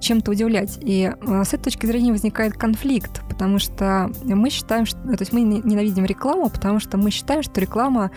чем-то 0.00 0.30
удивлять. 0.30 0.78
И 0.80 1.12
э, 1.14 1.44
с 1.44 1.48
этой 1.54 1.64
точки 1.64 1.86
зрения 1.86 2.12
возникает 2.12 2.54
конфликт, 2.54 3.22
потому 3.28 3.58
что 3.58 4.10
мы 4.24 4.50
считаем, 4.50 4.86
что... 4.86 4.98
То 4.98 5.20
есть 5.20 5.32
мы 5.32 5.40
ненавидим 5.42 6.04
рекламу, 6.04 6.48
потому 6.48 6.80
что 6.80 6.96
мы 6.96 7.10
считаем, 7.10 7.42
что 7.42 7.60
реклама 7.60 8.10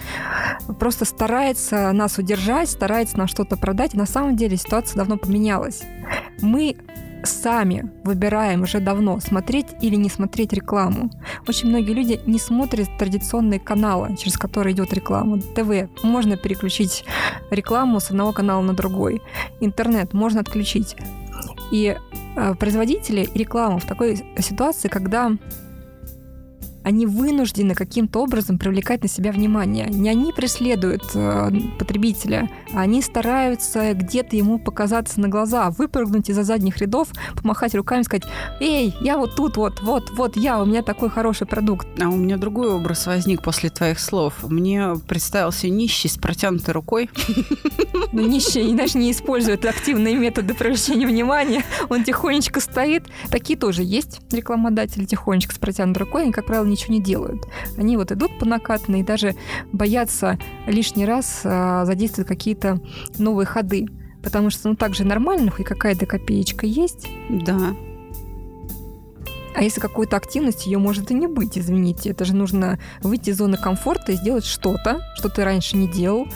просто 0.79 1.05
старается 1.05 1.91
нас 1.91 2.17
удержать, 2.17 2.69
старается 2.69 3.17
нам 3.17 3.27
что-то 3.27 3.57
продать. 3.57 3.93
И 3.93 3.97
на 3.97 4.05
самом 4.05 4.35
деле 4.35 4.57
ситуация 4.57 4.97
давно 4.97 5.17
поменялась. 5.17 5.83
Мы 6.41 6.77
сами 7.23 7.91
выбираем 8.03 8.61
уже 8.61 8.79
давно, 8.79 9.19
смотреть 9.19 9.67
или 9.81 9.95
не 9.95 10.09
смотреть 10.09 10.53
рекламу. 10.53 11.09
Очень 11.47 11.69
многие 11.69 11.93
люди 11.93 12.19
не 12.25 12.39
смотрят 12.39 12.89
традиционные 12.97 13.59
каналы, 13.59 14.15
через 14.17 14.37
которые 14.37 14.73
идет 14.73 14.93
реклама. 14.93 15.39
ТВ 15.41 15.89
можно 16.03 16.37
переключить 16.37 17.05
рекламу 17.51 17.99
с 17.99 18.09
одного 18.09 18.33
канала 18.33 18.61
на 18.61 18.73
другой. 18.73 19.21
Интернет 19.59 20.13
можно 20.13 20.41
отключить. 20.41 20.95
И 21.71 21.95
э, 22.35 22.55
производители 22.55 23.27
рекламы 23.33 23.79
в 23.79 23.85
такой 23.85 24.17
ситуации, 24.39 24.87
когда 24.87 25.31
они 26.87 27.05
вынуждены 27.05 27.75
каким-то 27.75 28.19
образом 28.19 28.57
привлекать 28.57 29.03
на 29.03 29.09
себя 29.09 29.33
внимание. 29.33 29.87
Не 29.89 30.09
они 30.09 30.31
преследуют 30.31 31.03
э, 31.15 31.51
потребителя, 31.77 32.49
а 32.73 32.79
они 32.79 33.01
стараются 33.01 33.93
где-то 33.93 34.37
ему 34.37 34.57
показаться 34.57 35.19
на 35.19 35.27
глаза, 35.27 35.69
выпрыгнуть 35.69 36.29
из-за 36.29 36.43
задних 36.43 36.77
рядов, 36.77 37.09
помахать 37.35 37.75
руками, 37.75 38.03
сказать, 38.03 38.23
эй, 38.61 38.95
я 39.01 39.17
вот 39.17 39.35
тут, 39.35 39.57
вот, 39.57 39.81
вот, 39.81 40.11
вот 40.11 40.37
я, 40.37 40.61
у 40.61 40.65
меня 40.65 40.81
такой 40.81 41.09
хороший 41.09 41.45
продукт. 41.45 41.85
А 42.01 42.07
у 42.07 42.15
меня 42.15 42.37
другой 42.37 42.69
образ 42.73 43.05
возник 43.05 43.43
после 43.43 43.69
твоих 43.69 43.99
слов. 43.99 44.35
Мне 44.43 44.93
представился 45.09 45.67
нищий 45.67 46.07
с 46.07 46.15
протянутой 46.15 46.73
рукой. 46.73 47.09
Ну, 48.13 48.25
нищий, 48.25 48.73
даже 48.73 48.97
не 48.97 49.11
использует 49.11 49.65
активные 49.65 50.15
методы 50.15 50.53
привлечения 50.53 51.05
внимания. 51.05 51.65
Он 51.89 52.05
тихонечко 52.05 52.61
стоит. 52.61 53.03
Такие 53.29 53.59
тоже 53.59 53.83
есть 53.83 54.21
рекламодатели 54.31 55.03
тихонечко 55.03 55.53
с 55.53 55.57
протянутой 55.57 56.05
рукой. 56.05 56.23
Они, 56.23 56.31
как 56.31 56.45
правило, 56.45 56.65
не 56.65 56.76
ничего 56.77 56.93
не 56.93 57.01
делают. 57.01 57.47
Они 57.77 57.97
вот 57.97 58.11
идут 58.11 58.37
по 58.39 58.45
накатанной 58.45 59.01
и 59.01 59.03
даже 59.03 59.35
боятся 59.71 60.37
лишний 60.67 61.05
раз 61.05 61.41
а, 61.43 61.85
задействовать 61.85 62.27
какие-то 62.27 62.79
новые 63.17 63.45
ходы. 63.45 63.87
Потому 64.23 64.49
что, 64.49 64.69
ну, 64.69 64.75
также 64.75 65.03
нормально, 65.03 65.51
хоть 65.51 65.65
какая-то 65.65 66.05
копеечка 66.05 66.65
есть. 66.65 67.07
Да. 67.29 67.75
А 69.57 69.63
если 69.63 69.81
какой-то 69.81 70.15
активности, 70.17 70.67
ее 70.67 70.77
может 70.77 71.09
и 71.09 71.15
не 71.15 71.25
быть, 71.25 71.57
извините. 71.57 72.11
Это 72.11 72.25
же 72.25 72.35
нужно 72.35 72.77
выйти 73.01 73.31
из 73.31 73.37
зоны 73.37 73.57
комфорта 73.57 74.11
и 74.11 74.15
сделать 74.15 74.45
что-то, 74.45 75.01
что 75.15 75.29
ты 75.29 75.43
раньше 75.43 75.77
не 75.77 75.87
делал, 75.87 76.27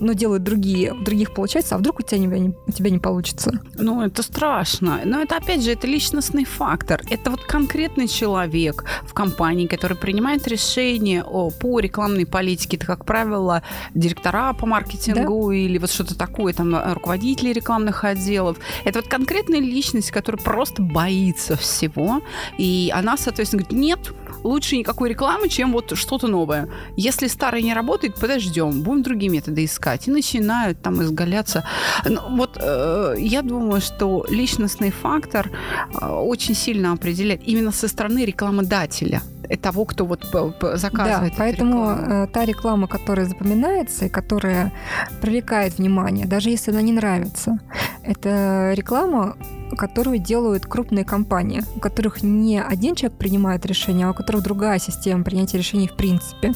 но 0.00 0.14
делают 0.14 0.44
другие, 0.44 0.94
у 0.94 1.00
других 1.02 1.34
получается, 1.34 1.74
а 1.74 1.78
вдруг 1.78 2.00
у 2.00 2.02
тебя 2.02 2.38
не, 2.38 2.54
у 2.66 2.72
тебя 2.72 2.88
не 2.88 2.98
получится? 2.98 3.60
Ну, 3.74 4.00
это 4.00 4.22
страшно. 4.22 5.02
Но 5.04 5.20
это, 5.20 5.36
опять 5.36 5.62
же, 5.62 5.72
это 5.72 5.86
личностный 5.86 6.46
фактор. 6.46 7.02
Это 7.10 7.30
вот 7.30 7.42
конкретный 7.42 8.08
человек 8.08 8.86
в 9.02 9.12
компании, 9.12 9.66
который 9.66 9.98
принимает 9.98 10.48
решения 10.48 11.22
о, 11.22 11.50
по 11.50 11.80
рекламной 11.80 12.24
политике. 12.24 12.78
Это, 12.78 12.86
как 12.86 13.04
правило, 13.04 13.62
директора 13.92 14.54
по 14.54 14.64
маркетингу 14.64 15.50
да? 15.50 15.54
или 15.54 15.76
вот 15.76 15.90
что-то 15.90 16.16
такое, 16.16 16.54
там, 16.54 16.74
руководители 16.94 17.52
рекламных 17.52 18.04
отделов. 18.04 18.56
Это 18.84 19.00
вот 19.00 19.08
конкретная 19.10 19.60
личность, 19.60 20.10
которая 20.10 20.42
просто 20.42 20.80
боится 20.80 21.56
всего 21.56 22.22
и 22.58 22.92
она, 22.94 23.16
соответственно, 23.16 23.62
говорит, 23.62 23.80
нет, 23.80 24.12
лучше 24.44 24.76
никакой 24.76 25.08
рекламы, 25.08 25.48
чем 25.48 25.72
вот 25.72 25.96
что-то 25.96 26.28
новое. 26.28 26.68
Если 26.96 27.26
старое 27.26 27.62
не 27.62 27.74
работает, 27.74 28.14
подождем, 28.14 28.82
будем 28.82 29.02
другие 29.02 29.30
методы 29.30 29.64
искать. 29.64 30.06
И 30.08 30.10
начинают 30.10 30.80
там 30.82 31.02
изгаляться. 31.02 31.64
Ну, 32.04 32.20
вот 32.36 32.58
э, 32.60 33.14
я 33.18 33.42
думаю, 33.42 33.80
что 33.80 34.26
личностный 34.28 34.90
фактор 34.90 35.50
э, 36.00 36.06
очень 36.06 36.54
сильно 36.54 36.92
определяет 36.92 37.42
именно 37.46 37.72
со 37.72 37.88
стороны 37.88 38.24
рекламодателя 38.24 39.22
того, 39.60 39.84
кто 39.84 40.04
вот 40.06 40.24
заказывает. 40.74 41.32
Да, 41.32 41.38
поэтому 41.38 41.90
рекламу. 41.90 42.24
Э, 42.24 42.26
та 42.26 42.44
реклама, 42.44 42.86
которая 42.86 43.26
запоминается 43.26 44.06
и 44.06 44.08
которая 44.08 44.72
привлекает 45.20 45.78
внимание, 45.78 46.26
даже 46.26 46.50
если 46.50 46.70
она 46.70 46.82
не 46.82 46.92
нравится, 46.92 47.58
это 48.02 48.72
реклама, 48.74 49.36
которую 49.76 50.18
делают 50.18 50.66
крупные 50.66 51.04
компании, 51.04 51.62
у 51.76 51.80
которых 51.80 52.22
не 52.22 52.60
один 52.60 52.94
человек 52.94 53.18
принимает 53.18 53.66
решение, 53.66 54.06
а 54.06 54.10
у 54.10 54.14
которых 54.14 54.42
другая 54.42 54.78
система 54.78 55.24
принятия 55.24 55.58
решений 55.58 55.88
в 55.88 55.96
принципе. 55.96 56.52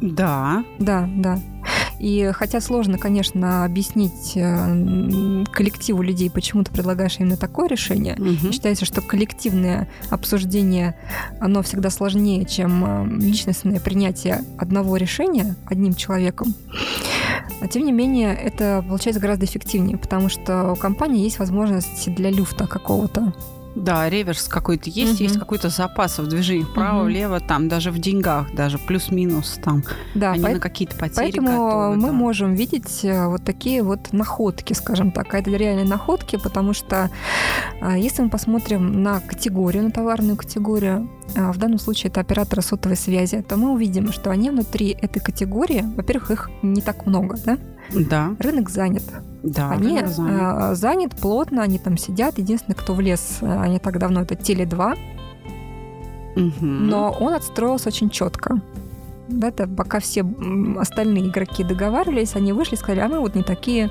Да. 0.00 0.64
Да, 0.78 1.08
да. 1.16 1.38
И 2.02 2.32
хотя 2.34 2.60
сложно, 2.60 2.98
конечно, 2.98 3.64
объяснить 3.64 4.32
э, 4.34 5.44
коллективу 5.52 6.02
людей, 6.02 6.30
почему 6.30 6.64
ты 6.64 6.72
предлагаешь 6.72 7.20
именно 7.20 7.36
такое 7.36 7.68
решение, 7.68 8.16
угу. 8.16 8.52
считается, 8.52 8.84
что 8.84 9.00
коллективное 9.00 9.88
обсуждение, 10.10 10.96
оно 11.38 11.62
всегда 11.62 11.90
сложнее, 11.90 12.44
чем 12.44 12.84
э, 12.84 13.24
личностное 13.24 13.78
принятие 13.78 14.42
одного 14.58 14.96
решения 14.96 15.54
одним 15.64 15.94
человеком. 15.94 16.54
А 17.60 17.68
тем 17.68 17.84
не 17.84 17.92
менее, 17.92 18.34
это 18.34 18.84
получается 18.86 19.20
гораздо 19.20 19.46
эффективнее, 19.46 19.96
потому 19.96 20.28
что 20.28 20.72
у 20.72 20.74
компании 20.74 21.22
есть 21.22 21.38
возможность 21.38 22.12
для 22.12 22.30
люфта 22.30 22.66
какого-то. 22.66 23.32
Да, 23.74 24.08
реверс 24.08 24.48
какой-то 24.48 24.90
есть, 24.90 25.14
угу. 25.14 25.22
есть 25.22 25.38
какой-то 25.38 25.70
запас 25.70 26.18
в 26.18 26.26
движении 26.26 26.64
вправо, 26.64 26.98
угу. 26.98 27.06
влево, 27.06 27.40
там 27.40 27.68
даже 27.68 27.90
в 27.90 27.98
деньгах, 27.98 28.54
даже 28.54 28.78
плюс-минус 28.78 29.58
там. 29.62 29.82
Да, 30.14 30.32
они 30.32 30.42
по... 30.42 30.50
на 30.50 30.60
какие-то 30.60 30.96
потери 30.96 31.30
Поэтому 31.32 31.46
готовы, 31.46 31.96
мы 31.96 32.08
да. 32.08 32.12
можем 32.12 32.54
видеть 32.54 33.04
э, 33.04 33.26
вот 33.26 33.44
такие 33.44 33.82
вот 33.82 34.12
находки, 34.12 34.74
скажем 34.74 35.10
так. 35.10 35.32
А 35.34 35.38
это 35.38 35.50
реальные 35.50 35.86
находки, 35.86 36.36
потому 36.36 36.74
что 36.74 37.10
э, 37.80 37.98
если 37.98 38.22
мы 38.22 38.30
посмотрим 38.30 39.02
на 39.02 39.20
категорию, 39.20 39.84
на 39.84 39.90
товарную 39.90 40.36
категорию, 40.36 41.08
э, 41.34 41.50
в 41.50 41.58
данном 41.58 41.78
случае 41.78 42.10
это 42.10 42.20
операторы 42.20 42.62
сотовой 42.62 42.96
связи, 42.96 43.42
то 43.42 43.56
мы 43.56 43.72
увидим, 43.72 44.12
что 44.12 44.30
они 44.30 44.50
внутри 44.50 44.90
этой 44.90 45.20
категории, 45.20 45.84
во-первых, 45.96 46.30
их 46.30 46.50
не 46.62 46.82
так 46.82 47.06
много, 47.06 47.38
да? 47.44 47.58
Да. 47.94 48.34
Рынок 48.38 48.70
занят. 48.70 49.04
Да, 49.42 49.70
они 49.70 50.00
занят. 50.06 50.76
занят 50.76 51.16
плотно, 51.16 51.62
они 51.62 51.78
там 51.78 51.96
сидят. 51.96 52.38
Единственное, 52.38 52.76
кто 52.76 52.94
влез 52.94 53.38
а, 53.42 53.66
не 53.66 53.78
так 53.78 53.98
давно, 53.98 54.22
это 54.22 54.34
Теле2. 54.34 54.98
Угу. 56.36 56.64
Но 56.64 57.16
он 57.20 57.34
отстроился 57.34 57.88
очень 57.88 58.08
четко. 58.08 58.60
Да, 59.28 59.48
это 59.48 59.66
пока 59.66 60.00
все 60.00 60.24
остальные 60.78 61.28
игроки 61.28 61.64
договаривались, 61.64 62.36
они 62.36 62.52
вышли 62.52 62.74
и 62.74 62.78
сказали, 62.78 63.00
а 63.00 63.08
мы 63.08 63.20
вот 63.20 63.34
не 63.34 63.42
такие. 63.42 63.90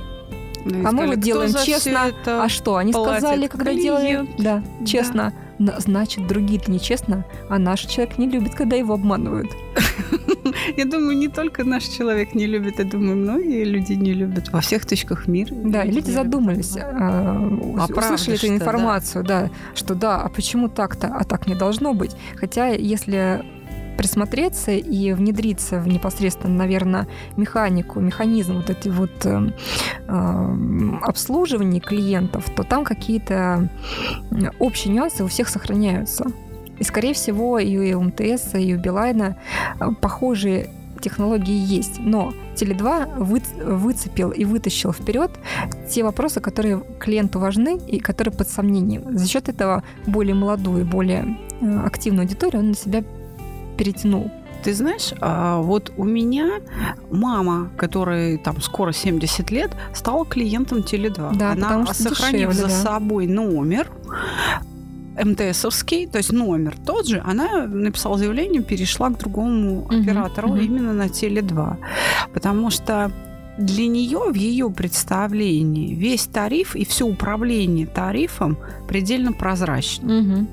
Ну, 0.64 0.88
а 0.88 0.92
мы 0.92 1.08
вот 1.08 1.20
делаем 1.20 1.54
честно. 1.66 2.12
А 2.26 2.48
что? 2.50 2.76
Они 2.76 2.94
сказали, 2.94 3.48
когда 3.48 3.72
клиент. 3.72 3.82
делали. 3.82 4.30
Да, 4.38 4.64
честно. 4.86 5.34
Да 5.34 5.80
значит, 5.80 6.28
другие-то 6.28 6.72
нечестно, 6.72 7.24
а 7.48 7.60
наш 7.60 7.82
человек 7.82 8.18
не 8.18 8.28
любит, 8.28 8.56
когда 8.56 8.76
его 8.76 8.96
обманывают. 8.96 9.52
Я 10.78 10.86
думаю, 10.86 11.18
не 11.18 11.28
только 11.28 11.64
наш 11.64 11.84
человек 11.84 12.36
не 12.36 12.48
любит, 12.48 12.80
я 12.80 12.86
думаю, 12.86 13.18
многие 13.18 13.64
люди 13.64 13.94
не 13.94 14.14
любят 14.14 14.52
во 14.52 14.62
всех 14.62 14.86
точках 14.86 15.28
мира. 15.28 15.54
Да, 15.54 15.84
люди, 15.84 15.98
люди 15.98 16.12
задумались, 16.12 16.78
а, 16.78 17.50
а 17.78 17.86
услышали 17.86 18.36
эту 18.36 18.48
информацию, 18.48 19.24
да. 19.24 19.44
да, 19.44 19.50
что 19.76 19.96
да, 19.96 20.22
а 20.22 20.30
почему 20.30 20.70
так-то, 20.70 21.08
а 21.08 21.24
так 21.24 21.48
не 21.48 21.56
должно 21.56 21.94
быть. 21.94 22.16
Хотя, 22.36 22.68
если 22.68 23.44
присмотреться 23.98 24.72
и 24.72 25.14
внедриться 25.14 25.80
в 25.80 25.88
непосредственно, 25.88 26.56
наверное, 26.56 27.08
механику, 27.38 28.00
механизм 28.00 28.56
вот 28.56 28.70
эти 28.70 28.88
вот 28.88 29.12
э, 29.26 29.52
э, 30.08 30.90
обслуживания 31.04 31.80
клиентов, 31.80 32.50
то 32.56 32.64
там 32.64 32.84
какие-то 32.84 33.70
общие 34.58 34.94
нюансы 34.94 35.24
у 35.24 35.28
всех 35.28 35.50
сохраняются. 35.50 36.32
И, 36.82 36.84
скорее 36.84 37.14
всего, 37.14 37.60
и 37.60 37.94
у 37.94 38.02
МТС, 38.02 38.56
и 38.56 38.74
у 38.74 38.80
Билайна 38.80 39.38
э, 39.80 39.92
похожие 40.02 40.68
технологии 41.00 41.56
есть, 41.56 42.00
но 42.00 42.34
Теле2 42.56 43.24
вы, 43.24 43.42
выцепил 43.64 44.32
и 44.32 44.46
вытащил 44.46 44.92
вперед 44.92 45.30
те 45.88 46.04
вопросы, 46.04 46.42
которые 46.42 46.82
клиенту 47.00 47.38
важны 47.38 47.78
и 47.78 48.00
которые 48.00 48.34
под 48.34 48.50
сомнением. 48.50 49.16
За 49.16 49.28
счет 49.28 49.48
этого 49.48 49.84
более 50.08 50.34
молодую, 50.34 50.84
более 50.84 51.38
э, 51.60 51.80
активную 51.86 52.24
аудиторию 52.24 52.62
он 52.62 52.70
на 52.70 52.76
себя 52.76 53.04
перетянул. 53.78 54.32
Ты 54.64 54.74
знаешь, 54.74 55.14
а, 55.22 55.62
вот 55.62 55.92
у 55.98 56.04
меня 56.04 56.62
мама, 57.12 57.70
которой 57.78 58.38
там 58.38 58.60
скоро 58.60 58.92
70 58.92 59.52
лет, 59.52 59.72
стала 59.94 60.26
клиентом 60.26 60.80
Теле2. 60.80 61.36
Да, 61.36 61.52
Она, 61.52 61.86
что 61.86 61.94
сохранив 61.94 62.50
дешевле, 62.50 62.54
за 62.54 62.68
да. 62.68 62.92
собой 62.92 63.28
номер, 63.28 63.88
МТСовский, 65.24 66.08
то 66.08 66.18
есть 66.18 66.32
номер 66.32 66.76
тот 66.86 67.08
же, 67.08 67.22
она 67.26 67.68
написала 67.68 68.18
заявление, 68.18 68.64
перешла 68.64 69.10
к 69.10 69.18
другому 69.18 69.88
uh-huh, 69.88 70.02
оператору 70.02 70.50
uh-huh. 70.50 70.64
именно 70.64 70.94
на 70.94 71.08
Теле2. 71.08 71.78
Потому 72.34 72.70
что 72.70 73.12
для 73.58 73.88
нее, 73.88 74.20
в 74.32 74.36
ее 74.36 74.70
представлении, 74.70 75.94
весь 75.94 76.26
тариф 76.26 76.76
и 76.76 76.86
все 76.86 77.06
управление 77.06 77.88
тарифом 77.88 78.58
предельно 78.88 79.34
прозрачно. 79.34 80.12
Uh-huh. 80.12 80.48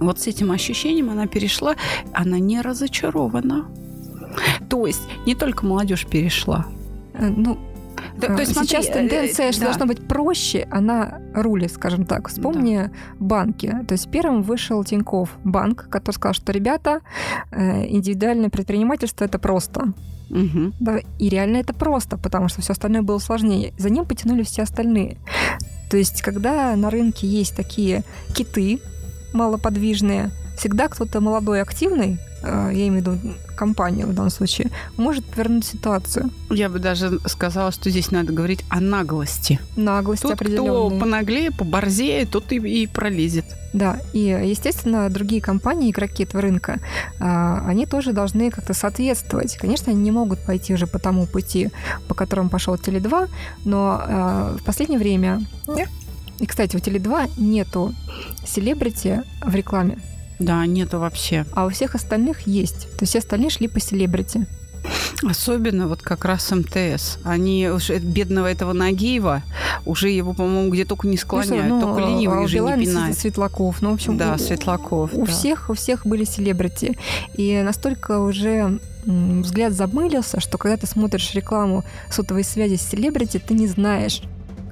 Вот 0.00 0.20
с 0.20 0.26
этим 0.26 0.50
ощущением 0.50 1.10
она 1.10 1.26
перешла, 1.26 1.76
она 2.12 2.38
не 2.38 2.60
разочарована. 2.60 3.66
То 4.68 4.86
есть 4.86 5.02
не 5.26 5.34
только 5.34 5.66
молодежь 5.66 6.06
перешла. 6.06 6.66
Э, 7.14 7.28
ну, 7.28 7.58
то, 8.20 8.26
то 8.26 8.40
есть, 8.40 8.54
Сейчас 8.54 8.86
смотри, 8.86 9.08
тенденция, 9.08 9.48
э, 9.48 9.52
что 9.52 9.60
да. 9.62 9.66
должно 9.66 9.86
быть 9.86 10.06
проще, 10.06 10.66
она 10.70 11.20
рулит, 11.34 11.72
скажем 11.72 12.04
так. 12.04 12.28
Вспомни 12.28 12.90
банки. 13.18 13.74
То 13.86 13.92
есть 13.92 14.10
первым 14.10 14.42
вышел 14.42 14.84
Тиньков 14.84 15.30
банк, 15.44 15.88
который 15.88 16.14
сказал, 16.14 16.34
что, 16.34 16.52
ребята, 16.52 17.00
э, 17.50 17.86
индивидуальное 17.88 18.50
предпринимательство— 18.50 19.24
это 19.26 19.38
просто. 19.38 19.92
Мгм. 20.30 20.74
Да, 20.80 20.98
и 21.18 21.28
реально 21.28 21.58
это 21.58 21.74
просто, 21.74 22.16
потому 22.16 22.48
что 22.48 22.62
все 22.62 22.72
остальное 22.72 23.02
было 23.02 23.18
сложнее. 23.18 23.74
За 23.78 23.90
ним 23.90 24.06
потянули 24.06 24.42
все 24.42 24.62
остальные. 24.62 25.18
То 25.90 25.96
есть, 25.98 26.22
когда 26.22 26.74
на 26.74 26.88
рынке 26.88 27.26
есть 27.26 27.54
такие 27.54 28.02
киты 28.34 28.80
малоподвижные, 29.34 30.30
всегда 30.62 30.86
кто-то 30.86 31.20
молодой, 31.20 31.60
активный, 31.60 32.18
э, 32.44 32.70
я 32.72 32.86
имею 32.86 32.92
в 32.92 32.96
виду 32.98 33.18
компанию 33.56 34.06
в 34.06 34.14
данном 34.14 34.30
случае, 34.30 34.70
может 34.96 35.24
повернуть 35.24 35.64
ситуацию. 35.64 36.30
Я 36.50 36.68
бы 36.68 36.78
даже 36.78 37.18
сказала, 37.26 37.72
что 37.72 37.90
здесь 37.90 38.12
надо 38.12 38.32
говорить 38.32 38.64
о 38.68 38.78
наглости. 38.80 39.58
Наглость 39.74 40.22
Тот, 40.22 40.38
кто 40.38 40.90
понаглее, 40.90 41.50
поборзее, 41.50 42.26
тот 42.26 42.52
и, 42.52 42.82
и 42.82 42.86
пролезет. 42.86 43.44
Да, 43.72 43.98
и, 44.12 44.20
естественно, 44.20 45.10
другие 45.10 45.42
компании, 45.42 45.90
игроки 45.90 46.22
этого 46.22 46.42
рынка, 46.42 46.78
а, 47.18 47.64
они 47.66 47.84
тоже 47.84 48.12
должны 48.12 48.52
как-то 48.52 48.72
соответствовать. 48.72 49.56
Конечно, 49.56 49.90
они 49.90 50.00
не 50.00 50.12
могут 50.12 50.38
пойти 50.46 50.74
уже 50.74 50.86
по 50.86 51.00
тому 51.00 51.26
пути, 51.26 51.70
по 52.06 52.14
которому 52.14 52.50
пошел 52.50 52.76
Теле2, 52.76 53.28
но 53.64 54.00
а, 54.00 54.56
в 54.60 54.62
последнее 54.62 55.00
время... 55.00 55.40
И, 56.38 56.46
кстати, 56.46 56.76
у 56.76 56.80
Теле2 56.80 57.30
нету 57.36 57.94
селебрити 58.44 59.22
в 59.44 59.54
рекламе, 59.54 59.98
Да, 60.38 60.64
нету 60.66 60.98
вообще. 60.98 61.46
а 61.52 61.66
у 61.66 61.68
всех 61.70 61.94
остальных 61.94 62.46
есть. 62.46 62.88
То 62.96 63.02
есть 63.02 63.10
все 63.10 63.18
остальные 63.20 63.50
шли 63.50 63.68
по 63.68 63.80
селебрити. 63.80 64.46
Особенно 65.22 65.86
вот 65.86 66.02
как 66.02 66.24
раз 66.24 66.50
МТС. 66.50 67.18
Они 67.22 67.68
уж 67.68 67.90
э, 67.90 67.98
бедного 67.98 68.48
этого 68.48 68.72
Нагиева 68.72 69.42
уже 69.84 70.10
его, 70.10 70.32
по-моему, 70.34 70.70
где 70.70 70.84
только 70.84 71.06
не 71.06 71.16
склоняют. 71.16 71.68
Ну, 71.68 71.80
только 71.80 72.00
ленивый 72.00 72.38
а 72.38 72.40
у 72.40 72.44
уже 72.44 72.58
не 72.58 72.86
пинает. 72.86 73.16
Светлаков. 73.16 73.80
Ну, 73.80 73.90
в 73.90 73.94
общем, 73.94 74.18
Да, 74.18 74.34
у- 74.34 74.38
Светлаков. 74.38 75.10
У 75.14 75.24
да. 75.24 75.30
всех, 75.30 75.70
у 75.70 75.74
всех 75.74 76.04
были 76.06 76.24
селебрити. 76.24 76.98
И 77.34 77.62
настолько 77.62 78.18
уже 78.18 78.80
взгляд 79.06 79.72
замылился, 79.72 80.40
что 80.40 80.58
когда 80.58 80.76
ты 80.76 80.86
смотришь 80.86 81.34
рекламу 81.34 81.84
сотовой 82.10 82.44
связи 82.44 82.76
с 82.76 82.82
селебрити, 82.82 83.38
ты 83.38 83.54
не 83.54 83.66
знаешь. 83.66 84.22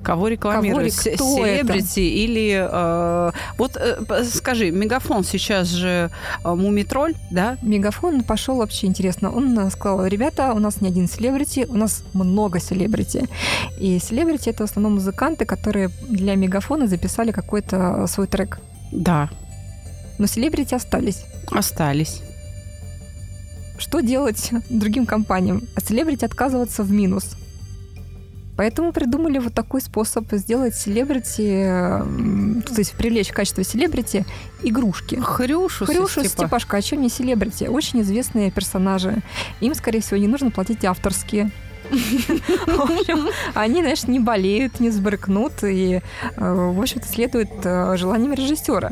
Кого 0.03 0.29
рекламируют? 0.29 0.95
Кого 0.95 1.15
кто 1.17 1.37
Селебрити 1.37 2.01
или... 2.01 2.69
э, 2.71 3.33
вот 3.59 3.77
э, 3.77 4.25
скажи, 4.25 4.71
Мегафон 4.71 5.25
сейчас 5.25 5.69
же 5.69 6.11
э, 6.45 6.55
Мумитроль, 6.55 7.15
да? 7.31 7.59
Мегафон 7.63 8.23
пошел 8.23 8.57
вообще 8.57 8.87
интересно. 8.87 9.31
Он 9.31 9.59
э, 9.59 9.71
сказал, 9.71 10.07
ребята, 10.07 10.53
у 10.55 10.59
нас 10.59 10.81
не 10.81 10.89
один 10.89 11.07
селебрити, 11.07 11.67
у 11.69 11.77
нас 11.77 12.05
много 12.15 12.61
селебрити. 12.61 13.29
И 13.79 13.99
селебрити 13.99 14.51
это 14.51 14.67
в 14.67 14.71
основном 14.71 14.95
музыканты, 14.95 15.45
которые 15.45 15.91
для 16.09 16.35
Мегафона 16.35 16.87
записали 16.87 17.33
какой-то 17.33 18.07
свой 18.07 18.27
трек. 18.27 18.59
Да, 18.93 19.29
Но 20.19 20.27
селебрити 20.27 20.75
остались. 20.75 21.25
остались. 21.51 22.23
Что 23.79 24.01
делать 24.01 24.51
другим 24.71 25.07
компаниям? 25.07 25.63
От 25.77 25.85
селебрити 25.85 26.25
отказываться 26.25 26.83
в 26.83 26.91
минус. 26.91 27.37
Поэтому 28.61 28.93
придумали 28.93 29.39
вот 29.39 29.55
такой 29.55 29.81
способ 29.81 30.31
сделать 30.33 30.75
селебрити, 30.75 31.63
м, 31.65 32.61
то 32.61 32.75
есть 32.77 32.93
привлечь 32.93 33.31
в 33.31 33.33
качестве 33.33 33.65
селебрити 33.65 34.27
игрушки. 34.63 35.15
Хрюшу, 35.19 35.87
Хрюша, 35.87 36.21
Степа- 36.21 36.29
Степашка, 36.29 36.77
а 36.77 36.83
что 36.83 36.97
не 36.97 37.09
селебрити? 37.09 37.65
Очень 37.69 38.03
известные 38.03 38.51
персонажи. 38.51 39.23
Им, 39.61 39.75
скорее 39.75 40.01
всего, 40.03 40.19
не 40.19 40.29
нужно 40.29 40.51
платить 40.51 40.85
авторские. 40.85 41.51
В 41.91 42.81
общем, 42.83 43.29
они, 43.55 43.81
знаешь, 43.81 44.05
не 44.07 44.21
болеют, 44.21 44.79
не 44.79 44.91
сбрыкнут 44.91 45.65
и, 45.65 46.03
э, 46.37 46.53
в 46.53 46.79
общем-то, 46.79 47.09
следуют 47.09 47.49
э, 47.65 47.97
желаниям 47.97 48.35
режиссера. 48.35 48.91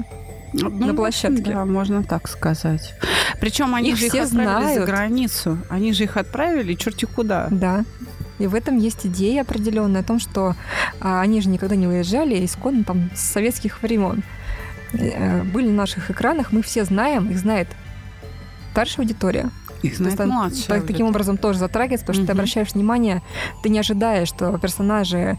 Ну, 0.55 0.71
на 0.71 0.95
площадке. 0.95 1.53
Да, 1.53 1.67
можно 1.67 2.03
так 2.03 2.27
сказать. 2.27 2.95
Причем 3.39 3.75
они 3.75 3.91
Их 3.91 3.99
же 3.99 4.07
их 4.07 4.15
отправили 4.15 4.47
за 4.47 4.61
знают. 4.73 4.87
границу. 4.87 5.59
Они 5.69 5.93
же 5.93 6.05
их 6.05 6.17
отправили 6.17 6.73
черти 6.73 7.05
куда. 7.05 7.49
Да. 7.51 7.85
И 8.39 8.47
в 8.47 8.55
этом 8.55 8.79
есть 8.79 9.07
идея 9.07 9.43
определенная 9.43 10.01
о 10.03 10.05
том, 10.05 10.19
что 10.21 10.55
а, 11.01 11.21
они 11.21 11.41
же 11.41 11.49
никогда 11.49 11.75
не 11.77 11.87
уезжали 11.87 12.45
исконно 12.45 12.85
там 12.85 13.11
с 13.15 13.21
советских 13.21 13.83
времен. 13.83 14.23
Э, 14.93 15.43
Были 15.43 15.67
на 15.69 15.75
наших 15.75 16.11
экранах, 16.11 16.53
мы 16.53 16.63
все 16.63 16.85
знаем, 16.85 17.31
их 17.31 17.39
знает 17.39 17.69
старшая 18.73 19.05
аудитория. 19.05 19.51
Их 19.83 19.97
знает 19.97 20.17
То 20.17 20.27
младшая 20.27 20.79
так- 20.79 20.87
таким 20.87 21.07
образом 21.07 21.37
тоже 21.37 21.59
затрагивается, 21.59 22.05
потому 22.07 22.17
что 22.25 22.27
ты 22.27 22.33
обращаешь 22.33 22.73
внимание, 22.75 23.23
ты 23.63 23.69
не 23.69 23.79
ожидаешь, 23.79 24.29
что 24.29 24.57
персонажи 24.59 25.39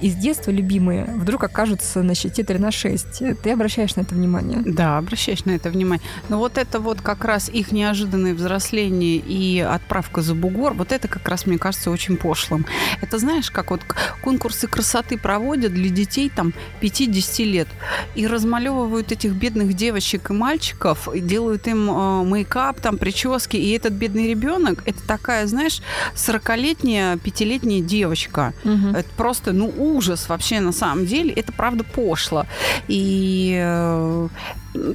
из 0.00 0.14
детства 0.16 0.50
любимые 0.50 1.04
вдруг 1.04 1.44
окажутся 1.44 2.02
на 2.02 2.14
щите 2.14 2.44
3 2.44 2.58
на 2.58 2.70
6. 2.70 3.40
Ты 3.42 3.50
обращаешь 3.50 3.96
на 3.96 4.02
это 4.02 4.14
внимание. 4.14 4.60
Да, 4.64 4.98
обращаешь 4.98 5.44
на 5.44 5.52
это 5.52 5.70
внимание. 5.70 6.04
Но 6.28 6.38
вот 6.38 6.58
это 6.58 6.80
вот 6.80 7.00
как 7.00 7.24
раз 7.24 7.48
их 7.48 7.72
неожиданное 7.72 8.34
взросление 8.34 9.16
и 9.16 9.60
отправка 9.60 10.22
за 10.22 10.34
бугор, 10.34 10.74
вот 10.74 10.92
это 10.92 11.08
как 11.08 11.28
раз, 11.28 11.46
мне 11.46 11.58
кажется, 11.58 11.90
очень 11.90 12.16
пошлым. 12.16 12.66
Это 13.00 13.18
знаешь, 13.18 13.50
как 13.50 13.70
вот 13.70 13.80
конкурсы 14.22 14.66
красоты 14.66 15.16
проводят 15.16 15.72
для 15.72 15.90
детей 15.90 16.30
там 16.34 16.52
5-10 16.80 17.44
лет 17.44 17.68
и 18.14 18.26
размалевывают 18.26 19.12
этих 19.12 19.32
бедных 19.32 19.74
девочек 19.74 20.30
и 20.30 20.32
мальчиков, 20.32 21.08
и 21.14 21.20
делают 21.20 21.66
им 21.68 21.90
э, 21.90 22.24
мейкап, 22.24 22.80
там 22.80 22.98
прически, 22.98 23.56
и 23.56 23.70
этот 23.70 23.92
бедный 23.92 24.28
ребенок, 24.28 24.82
это 24.86 25.00
такая, 25.06 25.46
знаешь, 25.46 25.80
40-летняя, 26.14 27.16
5-летняя 27.16 27.80
девочка. 27.80 28.52
Это 28.64 29.08
просто, 29.16 29.52
ну, 29.52 29.67
ужас 29.76 30.28
вообще 30.28 30.60
на 30.60 30.72
самом 30.72 31.06
деле. 31.06 31.32
Это 31.32 31.52
правда 31.52 31.84
пошло. 31.84 32.46
И 32.88 33.58
э, 33.60 34.28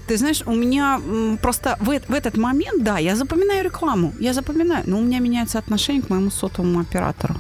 ты 0.08 0.18
знаешь, 0.18 0.44
у 0.46 0.54
меня 0.54 1.02
просто 1.42 1.78
в, 1.80 1.86
в 1.86 2.14
этот 2.14 2.38
момент, 2.38 2.84
да, 2.84 2.98
я 2.98 3.16
запоминаю 3.16 3.64
рекламу, 3.64 4.14
я 4.20 4.34
запоминаю, 4.34 4.84
но 4.88 4.98
у 4.98 5.02
меня 5.02 5.20
меняется 5.20 5.60
отношение 5.60 6.02
к 6.02 6.10
моему 6.10 6.32
сотовому 6.32 6.80
оператору. 6.80 7.36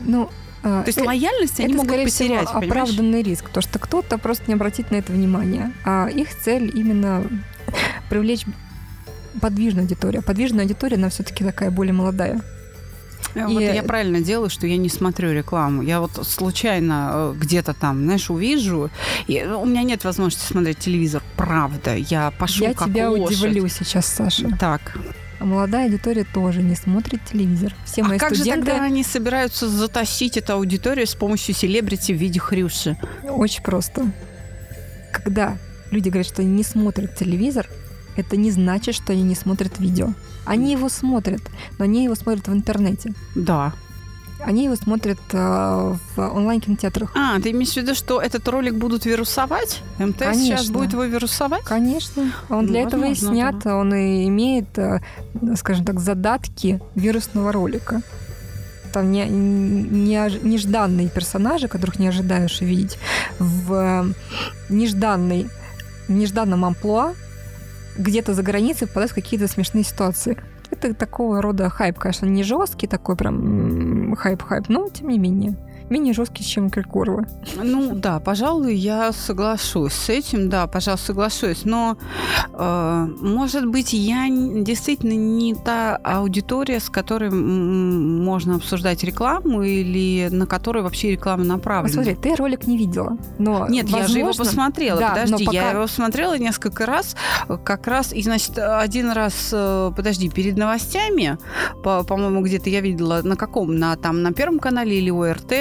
Ну, 0.00 0.30
э, 0.62 0.82
То 0.84 0.84
есть 0.86 0.98
э, 0.98 1.04
лояльность 1.04 1.60
они 1.60 1.68
это, 1.68 1.76
могут 1.76 1.90
скорее 1.90 2.04
потерять, 2.04 2.48
всего, 2.48 2.60
понимаешь? 2.60 2.82
оправданный 2.82 3.22
риск, 3.22 3.44
потому 3.44 3.62
что 3.62 3.78
кто-то 3.78 4.18
просто 4.18 4.44
не 4.48 4.54
обратит 4.54 4.90
на 4.90 4.96
это 4.96 5.12
внимание. 5.12 5.72
А 5.84 6.08
их 6.08 6.28
цель 6.42 6.70
именно 6.74 7.24
привлечь 8.10 8.44
подвижную 9.40 9.84
аудиторию. 9.84 10.20
А 10.20 10.22
Подвижная 10.22 10.64
аудитория, 10.64 10.96
она 10.96 11.08
все-таки 11.08 11.44
такая 11.44 11.70
более 11.70 11.92
молодая. 11.92 12.40
Э, 13.34 13.46
Вот 13.46 13.60
И- 13.60 13.64
я 13.64 13.82
правильно 13.82 14.20
делаю, 14.20 14.50
что 14.50 14.66
я 14.66 14.76
не 14.76 14.88
смотрю 14.88 15.32
рекламу. 15.32 15.82
Я 15.82 16.00
вот 16.00 16.12
случайно 16.26 17.10
э, 17.12 17.34
где-то 17.36 17.74
там, 17.74 18.04
знаешь, 18.04 18.30
увижу. 18.30 18.90
И 19.26 19.36
э, 19.36 19.54
у 19.54 19.64
меня 19.64 19.82
нет 19.82 20.04
возможности 20.04 20.46
смотреть 20.52 20.78
телевизор. 20.78 21.22
Правда. 21.36 21.94
Я 21.96 22.30
пошу 22.38 22.64
Я 22.64 22.74
как 22.74 22.88
тебя 22.88 23.10
лошадь. 23.10 23.38
удивлю 23.38 23.68
сейчас, 23.68 24.06
Саша. 24.06 24.56
Так. 24.58 24.96
А 25.40 25.44
молодая 25.44 25.86
аудитория 25.86 26.24
тоже 26.24 26.62
не 26.62 26.76
смотрит 26.76 27.20
телевизор. 27.30 27.74
Все 27.84 28.02
мои 28.02 28.16
а 28.16 28.20
как 28.20 28.34
же 28.34 28.44
тогда 28.44 28.82
они 28.82 29.02
собираются 29.02 29.68
затащить 29.68 30.36
эту 30.36 30.54
аудиторию 30.54 31.06
с 31.06 31.14
помощью 31.14 31.54
селебрити 31.54 32.12
в 32.12 32.16
виде 32.16 32.38
хрюши? 32.38 32.96
очень 33.28 33.62
просто. 33.62 34.06
Когда 35.12 35.56
люди 35.90 36.08
говорят, 36.08 36.26
что 36.26 36.42
они 36.42 36.50
не 36.50 36.64
смотрят 36.64 37.16
телевизор, 37.16 37.68
это 38.16 38.36
не 38.36 38.50
значит, 38.50 38.94
что 38.94 39.12
они 39.12 39.22
не 39.22 39.34
смотрят 39.34 39.78
видео. 39.78 40.12
Они 40.44 40.72
его 40.72 40.88
смотрят, 40.88 41.42
но 41.78 41.84
они 41.84 42.04
его 42.04 42.14
смотрят 42.14 42.48
в 42.48 42.52
интернете. 42.52 43.14
Да. 43.34 43.72
Они 44.40 44.64
его 44.64 44.76
смотрят 44.76 45.18
э, 45.32 45.36
в 45.36 46.18
онлайн-кинотеатрах. 46.18 47.12
А, 47.16 47.40
ты 47.40 47.52
имеешь 47.52 47.72
в 47.72 47.76
виду, 47.76 47.94
что 47.94 48.20
этот 48.20 48.46
ролик 48.48 48.74
будут 48.74 49.06
вирусовать? 49.06 49.80
МТС 49.98 50.18
сейчас 50.18 50.36
Конечно. 50.36 50.74
будет 50.74 50.92
его 50.92 51.04
вирусовать? 51.04 51.64
Конечно, 51.64 52.32
он 52.50 52.66
Ну, 52.66 52.68
для 52.68 52.82
этого 52.82 53.04
и 53.04 53.08
возможно, 53.10 53.28
снят, 53.34 53.66
он 53.66 53.94
и 53.94 54.28
имеет, 54.28 54.76
э, 54.76 55.00
скажем 55.56 55.84
так, 55.84 56.00
задатки 56.00 56.80
вирусного 56.94 57.52
ролика. 57.52 58.02
Там 58.92 59.10
не, 59.12 59.24
не, 59.26 60.20
нежданные 60.42 61.08
персонажи, 61.08 61.66
которых 61.68 61.98
не 61.98 62.08
ожидаешь 62.08 62.60
увидеть, 62.60 62.98
в 63.38 63.72
э, 63.72 64.04
нежданной, 64.68 65.48
в 66.06 66.12
нежданном 66.12 66.64
амплуа 66.64 67.14
где-то 67.96 68.34
за 68.34 68.42
границей 68.42 68.86
попадают 68.86 69.12
в 69.12 69.14
какие-то 69.14 69.48
смешные 69.48 69.84
ситуации. 69.84 70.36
Это 70.70 70.94
такого 70.94 71.40
рода 71.40 71.68
хайп, 71.68 71.98
конечно, 71.98 72.26
не 72.26 72.42
жесткий 72.42 72.86
такой 72.86 73.16
прям 73.16 74.16
хайп-хайп, 74.16 74.68
но 74.68 74.88
тем 74.88 75.08
не 75.08 75.18
менее. 75.18 75.54
Менее 75.94 76.12
жесткий, 76.12 76.44
чем 76.44 76.70
Киркорова. 76.70 77.24
Ну 77.62 77.94
да, 77.94 78.18
пожалуй, 78.18 78.74
я 78.74 79.12
соглашусь 79.12 79.92
с 79.92 80.08
этим, 80.08 80.48
да, 80.48 80.66
пожалуй, 80.66 80.98
соглашусь. 80.98 81.64
Но, 81.64 81.96
э, 82.52 83.08
может 83.20 83.66
быть, 83.66 83.92
я 83.92 84.26
действительно 84.28 85.12
не 85.12 85.54
та 85.54 85.96
аудитория, 85.96 86.80
с 86.80 86.90
которой 86.90 87.30
можно 87.30 88.56
обсуждать 88.56 89.04
рекламу 89.04 89.62
или 89.62 90.28
на 90.30 90.46
которой 90.46 90.82
вообще 90.82 91.12
реклама 91.12 91.44
направлена. 91.44 91.88
Посмотри, 91.88 92.14
ты 92.16 92.34
ролик 92.34 92.66
не 92.66 92.76
видела, 92.76 93.16
но 93.38 93.68
Нет, 93.68 93.84
возможно... 93.84 94.06
я 94.06 94.08
же 94.08 94.18
его 94.18 94.32
посмотрела. 94.32 94.98
Да, 94.98 95.10
подожди, 95.10 95.44
пока... 95.44 95.56
я 95.56 95.70
его 95.70 95.86
смотрела 95.86 96.38
несколько 96.38 96.86
раз, 96.86 97.14
как 97.62 97.86
раз, 97.86 98.12
и, 98.12 98.22
значит, 98.22 98.58
один 98.58 99.10
раз, 99.10 99.50
э, 99.52 99.92
подожди, 99.96 100.28
перед 100.28 100.56
новостями, 100.56 101.38
по- 101.84 102.02
по-моему, 102.02 102.42
где-то 102.42 102.68
я 102.68 102.80
видела, 102.80 103.20
на 103.22 103.36
каком, 103.36 103.76
на 103.78 103.96
там 103.96 104.22
на 104.22 104.32
Первом 104.32 104.58
канале 104.58 104.98
или 104.98 105.10
ОРТ, 105.10 105.52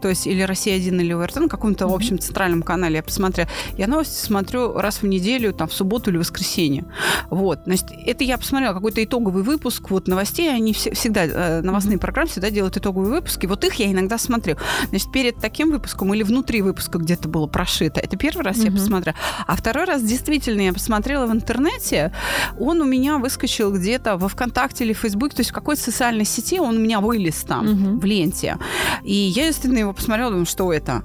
то 0.00 0.08
есть 0.08 0.26
или 0.26 0.42
Россия-1 0.42 1.00
или 1.00 1.12
ОРТ, 1.12 1.36
на 1.36 1.48
каком-то, 1.48 1.84
mm-hmm. 1.84 1.90
в 1.90 1.94
общем, 1.94 2.18
центральном 2.18 2.62
канале 2.62 2.96
я 2.96 3.02
посмотрела. 3.02 3.48
Я 3.76 3.86
новости 3.86 4.24
смотрю 4.24 4.74
раз 4.74 5.02
в 5.02 5.06
неделю, 5.06 5.52
там, 5.52 5.68
в 5.68 5.72
субботу 5.72 6.10
или 6.10 6.18
воскресенье. 6.18 6.84
Вот, 7.30 7.60
значит, 7.64 7.86
это 8.06 8.24
я 8.24 8.38
посмотрела 8.38 8.74
какой-то 8.74 9.02
итоговый 9.02 9.42
выпуск 9.42 9.90
вот 9.90 10.08
новостей, 10.08 10.52
они 10.52 10.72
все, 10.72 10.92
всегда, 10.92 11.24
э, 11.24 11.60
новостные 11.62 11.96
mm-hmm. 11.96 12.00
программы 12.00 12.28
всегда 12.28 12.50
делают 12.50 12.76
итоговые 12.76 13.10
выпуски, 13.10 13.46
вот 13.46 13.64
их 13.64 13.74
я 13.74 13.90
иногда 13.90 14.18
смотрю. 14.18 14.56
Значит, 14.88 15.12
перед 15.12 15.36
таким 15.36 15.70
выпуском 15.70 16.12
или 16.12 16.22
внутри 16.22 16.62
выпуска 16.62 16.98
где-то 16.98 17.28
было 17.28 17.46
прошито, 17.46 18.00
это 18.00 18.16
первый 18.16 18.42
раз 18.44 18.58
mm-hmm. 18.58 18.64
я 18.64 18.72
посмотрела. 18.72 19.16
А 19.46 19.56
второй 19.56 19.84
раз 19.84 20.02
действительно 20.02 20.62
я 20.62 20.72
посмотрела 20.72 21.26
в 21.26 21.32
интернете, 21.32 22.12
он 22.58 22.80
у 22.80 22.84
меня 22.84 23.18
выскочил 23.18 23.72
где-то 23.72 24.16
во 24.16 24.28
ВКонтакте 24.28 24.84
или 24.84 24.92
в 24.92 24.98
Фейсбуке, 24.98 25.36
то 25.36 25.40
есть 25.40 25.50
в 25.50 25.54
какой-то 25.54 25.80
социальной 25.80 26.24
сети 26.24 26.58
он 26.58 26.76
у 26.76 26.80
меня 26.80 27.00
вылез 27.00 27.36
там, 27.44 27.66
mm-hmm. 27.66 28.00
в 28.00 28.04
ленте. 28.04 28.56
И 29.04 29.14
я, 29.14 29.46
естественно, 29.46 29.78
его 29.78 29.92
посмотрела, 29.92 30.30
думаю, 30.30 30.46
что 30.46 30.72
это? 30.72 31.02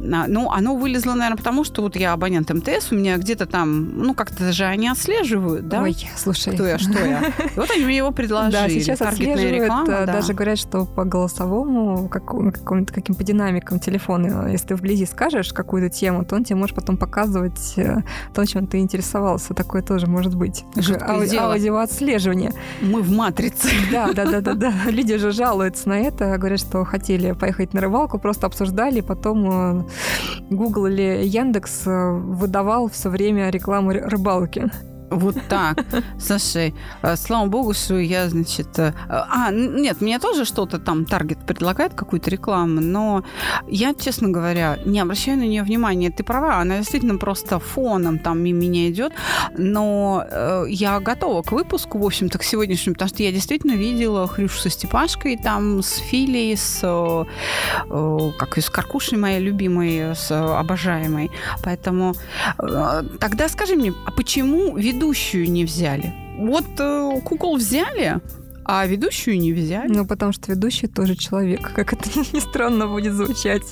А, 0.00 0.26
ну, 0.26 0.50
оно 0.50 0.76
вылезло, 0.76 1.14
наверное, 1.14 1.36
потому 1.36 1.64
что 1.64 1.82
вот 1.82 1.96
я 1.96 2.12
абонент 2.12 2.50
МТС, 2.50 2.90
у 2.90 2.96
меня 2.96 3.16
где-то 3.16 3.46
там, 3.46 4.02
ну, 4.02 4.14
как-то 4.14 4.52
же 4.52 4.64
они 4.64 4.88
отслеживают, 4.88 5.67
да? 5.68 5.82
Ой, 5.82 5.96
слушай. 6.16 6.54
Кто 6.54 6.66
я, 6.66 6.78
что 6.78 6.98
я? 6.98 7.32
Вот 7.56 7.70
они 7.70 7.84
мне 7.84 7.98
его 7.98 8.10
предложили. 8.10 8.52
Да, 8.52 8.68
сейчас 8.68 9.00
отслеживают, 9.00 9.62
реклама, 9.62 9.86
да. 9.86 10.06
даже 10.06 10.32
говорят, 10.32 10.58
что 10.58 10.84
по 10.84 11.04
голосовому, 11.04 12.08
как, 12.08 12.24
каким-то 12.26 12.92
каким 12.92 13.14
по 13.14 13.24
динамикам 13.24 13.78
телефона, 13.78 14.48
если 14.48 14.68
ты 14.68 14.76
вблизи 14.76 15.06
скажешь 15.06 15.52
какую-то 15.52 15.90
тему, 15.94 16.24
то 16.24 16.36
он 16.36 16.44
тебе 16.44 16.56
может 16.56 16.74
потом 16.74 16.96
показывать 16.96 17.74
э, 17.76 17.98
то, 18.34 18.44
чем 18.44 18.66
ты 18.66 18.78
интересовался. 18.78 19.54
Такое 19.54 19.82
тоже 19.82 20.06
может 20.06 20.34
быть. 20.34 20.64
Ауди- 20.76 21.36
аудиоотслеживание. 21.36 22.52
Мы 22.80 23.02
в 23.02 23.10
матрице. 23.10 23.68
Да, 23.90 24.12
да, 24.12 24.24
да, 24.26 24.40
да, 24.40 24.54
да. 24.54 24.72
Люди 24.86 25.16
же 25.16 25.30
жалуются 25.32 25.88
на 25.88 25.98
это, 25.98 26.36
говорят, 26.36 26.60
что 26.60 26.84
хотели 26.84 27.32
поехать 27.32 27.74
на 27.74 27.80
рыбалку, 27.80 28.18
просто 28.18 28.46
обсуждали, 28.46 29.00
потом 29.00 29.80
э, 29.80 29.84
Google 30.50 30.86
или 30.86 31.24
Яндекс 31.24 31.86
э, 31.86 32.10
выдавал 32.12 32.88
все 32.88 33.08
время 33.08 33.50
рекламу 33.50 33.92
рыбалки. 33.92 34.70
Вот 35.10 35.36
так. 35.48 35.78
Слушай, 36.20 36.74
э, 37.02 37.16
слава 37.16 37.46
богу, 37.46 37.72
что 37.74 37.98
я, 37.98 38.28
значит... 38.28 38.78
Э, 38.78 38.92
а, 39.08 39.50
нет, 39.50 40.00
мне 40.00 40.18
тоже 40.18 40.44
что-то 40.44 40.78
там 40.78 41.04
Таргет 41.04 41.38
предлагает, 41.46 41.94
какую-то 41.94 42.30
рекламу, 42.30 42.80
но 42.80 43.24
я, 43.66 43.94
честно 43.94 44.28
говоря, 44.28 44.78
не 44.84 45.00
обращаю 45.00 45.38
на 45.38 45.44
нее 45.44 45.62
внимания. 45.62 46.10
Ты 46.10 46.24
права, 46.24 46.56
она 46.56 46.78
действительно 46.78 47.16
просто 47.16 47.58
фоном 47.58 48.18
там 48.18 48.40
мимо 48.40 48.58
меня 48.58 48.90
идет, 48.90 49.12
но 49.56 50.24
э, 50.28 50.64
я 50.68 51.00
готова 51.00 51.42
к 51.42 51.52
выпуску, 51.52 51.98
в 51.98 52.04
общем-то, 52.04 52.38
к 52.38 52.42
сегодняшнему, 52.42 52.94
потому 52.94 53.08
что 53.08 53.22
я 53.22 53.32
действительно 53.32 53.72
видела 53.72 54.26
Хрюшу 54.26 54.58
со 54.58 54.70
Степашкой, 54.70 55.36
там, 55.36 55.80
с 55.82 55.94
Филей, 55.96 56.56
с, 56.56 56.80
как 58.38 58.58
с 58.58 58.68
Каркушей 58.68 59.16
моей 59.16 59.40
любимой, 59.40 60.16
с 60.16 60.30
обожаемой. 60.30 61.30
Поэтому 61.62 62.14
тогда 63.20 63.48
скажи 63.48 63.76
мне, 63.76 63.94
а 64.06 64.10
почему 64.10 64.76
вид 64.76 64.97
ведущую 64.98 65.50
не 65.50 65.64
взяли. 65.64 66.12
Вот 66.38 66.66
э, 66.78 67.20
кукол 67.24 67.56
взяли, 67.56 68.20
а 68.64 68.86
ведущую 68.86 69.38
не 69.38 69.52
взяли. 69.52 69.88
Ну, 69.88 70.04
потому 70.04 70.32
что 70.32 70.52
ведущий 70.52 70.88
тоже 70.88 71.14
человек, 71.14 71.72
как 71.74 71.92
это 71.92 72.08
ни 72.32 72.40
странно 72.40 72.88
будет 72.88 73.14
звучать. 73.14 73.62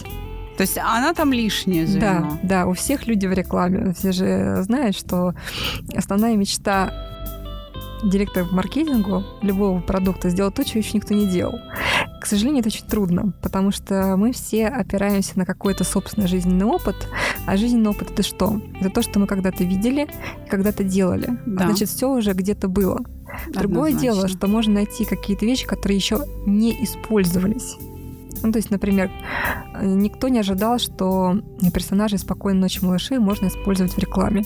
То 0.56 0.62
есть 0.62 0.78
она 0.78 1.12
там 1.12 1.32
лишняя 1.32 1.86
звено. 1.86 2.00
Да, 2.00 2.38
да, 2.42 2.66
у 2.66 2.72
всех 2.72 3.06
люди 3.06 3.26
в 3.26 3.32
рекламе. 3.32 3.92
Все 3.92 4.12
же 4.12 4.62
знают, 4.62 4.96
что 4.96 5.34
основная 5.94 6.36
мечта 6.36 6.92
директора 8.04 8.44
по 8.44 8.54
маркетингу 8.54 9.24
любого 9.42 9.80
продукта 9.80 10.30
сделать 10.30 10.54
то, 10.54 10.64
чего 10.64 10.80
еще 10.80 10.92
никто 10.94 11.14
не 11.14 11.26
делал. 11.26 11.58
К 12.20 12.26
сожалению, 12.26 12.60
это 12.60 12.68
очень 12.68 12.86
трудно, 12.86 13.32
потому 13.42 13.70
что 13.70 14.16
мы 14.16 14.32
все 14.32 14.66
опираемся 14.66 15.38
на 15.38 15.46
какой-то 15.46 15.84
собственный 15.84 16.26
жизненный 16.26 16.66
опыт, 16.66 17.08
а 17.46 17.56
жизненный 17.56 17.90
опыт 17.90 18.10
это 18.10 18.22
что? 18.22 18.60
Это 18.80 18.90
то, 18.90 19.02
что 19.02 19.18
мы 19.18 19.26
когда-то 19.26 19.64
видели, 19.64 20.08
когда-то 20.50 20.84
делали. 20.84 21.38
Да. 21.46 21.64
А 21.64 21.66
значит, 21.68 21.88
все 21.88 22.10
уже 22.10 22.32
где-то 22.32 22.68
было. 22.68 23.00
Другое 23.48 23.90
Однозначно. 23.90 24.00
дело, 24.00 24.28
что 24.28 24.46
можно 24.46 24.74
найти 24.74 25.04
какие-то 25.04 25.44
вещи, 25.44 25.66
которые 25.66 25.96
еще 25.96 26.24
не 26.46 26.72
использовались. 26.84 27.76
Ну, 28.42 28.52
то 28.52 28.58
есть, 28.58 28.70
например, 28.70 29.10
никто 29.82 30.28
не 30.28 30.38
ожидал, 30.38 30.78
что 30.78 31.40
персонажей 31.72 32.18
«Спокойной 32.18 32.60
ночи, 32.60 32.84
малыши» 32.84 33.18
можно 33.18 33.46
использовать 33.48 33.92
в 33.92 33.98
рекламе 33.98 34.44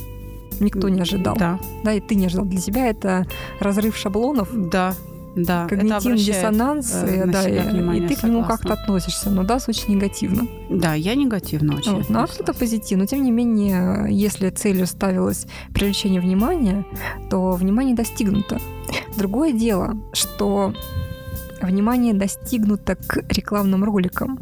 никто 0.61 0.89
не 0.89 1.01
ожидал. 1.01 1.37
Да. 1.37 1.59
Да, 1.85 1.93
и 1.93 2.01
ты 2.01 2.15
не 2.15 2.27
ожидал. 2.27 2.45
Для 2.45 2.61
тебя 2.61 2.89
это 2.89 3.27
разрыв 3.61 3.97
шаблонов. 3.97 4.49
Да. 4.53 4.95
Да, 5.37 5.67
когнитивный 5.69 6.19
диссонанс, 6.19 6.93
э, 6.93 7.25
да, 7.27 7.49
и, 7.49 7.99
и 7.99 8.09
ты 8.09 8.17
к 8.17 8.25
нему 8.25 8.45
как-то 8.45 8.73
относишься, 8.73 9.31
но 9.31 9.45
да, 9.45 9.61
очень 9.69 9.95
негативно. 9.95 10.49
Да, 10.69 10.95
я 10.95 11.15
негативно 11.15 11.77
очень. 11.77 11.93
Вот, 11.93 12.11
ну, 12.11 12.21
а 12.21 12.27
кто-то 12.27 12.53
позитивно. 12.53 13.05
Но 13.05 13.07
тем 13.07 13.23
не 13.23 13.31
менее, 13.31 14.09
если 14.11 14.51
целью 14.51 14.89
ставилось 14.89 15.47
привлечение 15.73 16.21
внимания, 16.21 16.85
то 17.31 17.53
внимание 17.53 17.95
достигнуто. 17.95 18.59
Другое 19.17 19.53
дело, 19.53 19.97
что 20.13 20.75
внимание 21.63 22.13
достигнуто 22.13 22.97
к 22.97 23.23
рекламным 23.29 23.85
роликам. 23.85 24.41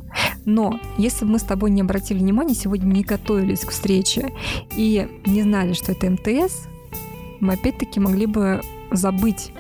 Но 0.48 0.80
если 0.96 1.26
бы 1.26 1.32
мы 1.32 1.38
с 1.38 1.42
тобой 1.42 1.70
не 1.70 1.82
обратили 1.82 2.20
внимания, 2.20 2.54
сегодня 2.54 2.86
не 2.86 3.02
готовились 3.02 3.60
к 3.60 3.70
встрече 3.70 4.32
и 4.74 5.06
не 5.26 5.42
знали, 5.42 5.74
что 5.74 5.92
это 5.92 6.08
МТС, 6.08 6.68
мы 7.38 7.52
опять-таки 7.52 8.00
могли 8.00 8.24
бы 8.24 8.62
забыть 8.90 9.52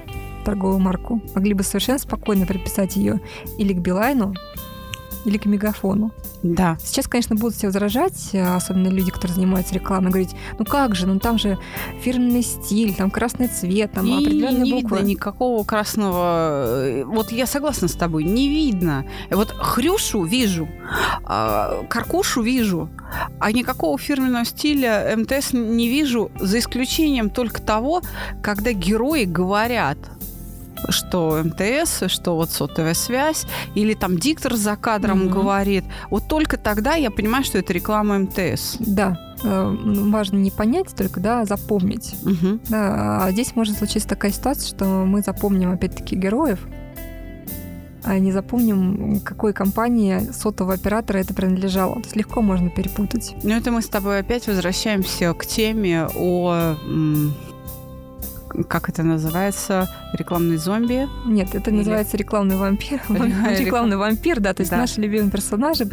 торговую 0.46 0.78
марку. 0.78 1.20
Могли 1.34 1.52
бы 1.52 1.62
совершенно 1.62 1.98
спокойно 1.98 2.46
приписать 2.46 2.96
ее 2.96 3.20
или 3.58 3.74
к 3.74 3.80
Билайну, 3.80 4.32
или 5.24 5.38
к 5.38 5.46
мегафону. 5.46 6.12
Да. 6.42 6.76
Сейчас, 6.82 7.08
конечно, 7.08 7.36
будут 7.36 7.56
все 7.56 7.66
возражать, 7.66 8.34
особенно 8.34 8.88
люди, 8.88 9.10
которые 9.10 9.34
занимаются 9.34 9.74
рекламой, 9.74 10.10
говорить, 10.10 10.34
ну 10.58 10.64
как 10.64 10.94
же, 10.94 11.06
ну 11.06 11.18
там 11.18 11.38
же 11.38 11.58
фирменный 12.00 12.42
стиль, 12.42 12.94
там 12.94 13.10
красный 13.10 13.48
цвет, 13.48 13.92
там 13.92 14.06
и 14.06 14.24
определенные 14.24 14.62
не 14.62 14.82
буквы. 14.82 14.98
видно 14.98 15.10
никакого 15.10 15.64
красного... 15.64 17.04
Вот 17.06 17.32
я 17.32 17.46
согласна 17.46 17.88
с 17.88 17.94
тобой, 17.94 18.24
не 18.24 18.48
видно. 18.48 19.04
Вот 19.30 19.50
Хрюшу 19.50 20.24
вижу, 20.24 20.68
а, 21.24 21.84
Каркушу 21.88 22.42
вижу, 22.42 22.88
а 23.40 23.52
никакого 23.52 23.98
фирменного 23.98 24.44
стиля 24.44 25.14
МТС 25.16 25.52
не 25.52 25.88
вижу, 25.88 26.30
за 26.38 26.58
исключением 26.58 27.30
только 27.30 27.60
того, 27.60 28.02
когда 28.42 28.72
герои 28.72 29.24
говорят– 29.24 29.98
что 30.88 31.42
МТС, 31.44 32.04
что 32.08 32.36
вот 32.36 32.50
сотовая 32.50 32.94
связь, 32.94 33.46
или 33.74 33.94
там 33.94 34.18
диктор 34.18 34.54
за 34.54 34.76
кадром 34.76 35.22
mm-hmm. 35.22 35.28
говорит. 35.28 35.84
Вот 36.10 36.28
только 36.28 36.56
тогда 36.56 36.94
я 36.94 37.10
понимаю, 37.10 37.44
что 37.44 37.58
это 37.58 37.72
реклама 37.72 38.18
МТС. 38.18 38.76
Да, 38.78 39.18
э, 39.42 39.76
важно 39.80 40.38
не 40.38 40.50
понять 40.50 40.94
только, 40.96 41.20
да, 41.20 41.44
запомнить. 41.44 42.14
Угу. 42.22 42.60
Да, 42.68 43.24
а 43.24 43.30
здесь 43.32 43.54
может 43.54 43.78
случиться 43.78 44.08
такая 44.08 44.32
ситуация, 44.32 44.68
что 44.68 44.84
мы 44.84 45.22
запомним 45.22 45.72
опять-таки 45.72 46.16
героев, 46.16 46.60
а 48.04 48.18
не 48.18 48.32
запомним, 48.32 49.20
какой 49.20 49.52
компании 49.52 50.20
сотового 50.32 50.74
оператора 50.74 51.18
это 51.18 51.34
принадлежало. 51.34 51.96
То 51.96 52.00
есть 52.00 52.16
легко 52.16 52.40
можно 52.40 52.70
перепутать. 52.70 53.34
Ну, 53.42 53.54
это 53.54 53.70
мы 53.70 53.82
с 53.82 53.88
тобой 53.88 54.20
опять 54.20 54.46
возвращаемся 54.46 55.34
к 55.34 55.44
теме 55.44 56.08
о 56.14 56.76
как 58.68 58.88
это 58.88 59.02
называется, 59.02 59.88
рекламный 60.12 60.56
зомби? 60.56 61.08
Нет, 61.26 61.54
это 61.54 61.70
Или... 61.70 61.78
называется 61.78 62.16
рекламный 62.16 62.56
вампир. 62.56 63.00
рекламный 63.08 63.96
вампир, 63.96 64.40
да, 64.40 64.54
то 64.54 64.62
есть 64.62 64.70
да. 64.70 64.78
наши 64.78 65.00
любимые 65.00 65.30
персонажи, 65.30 65.86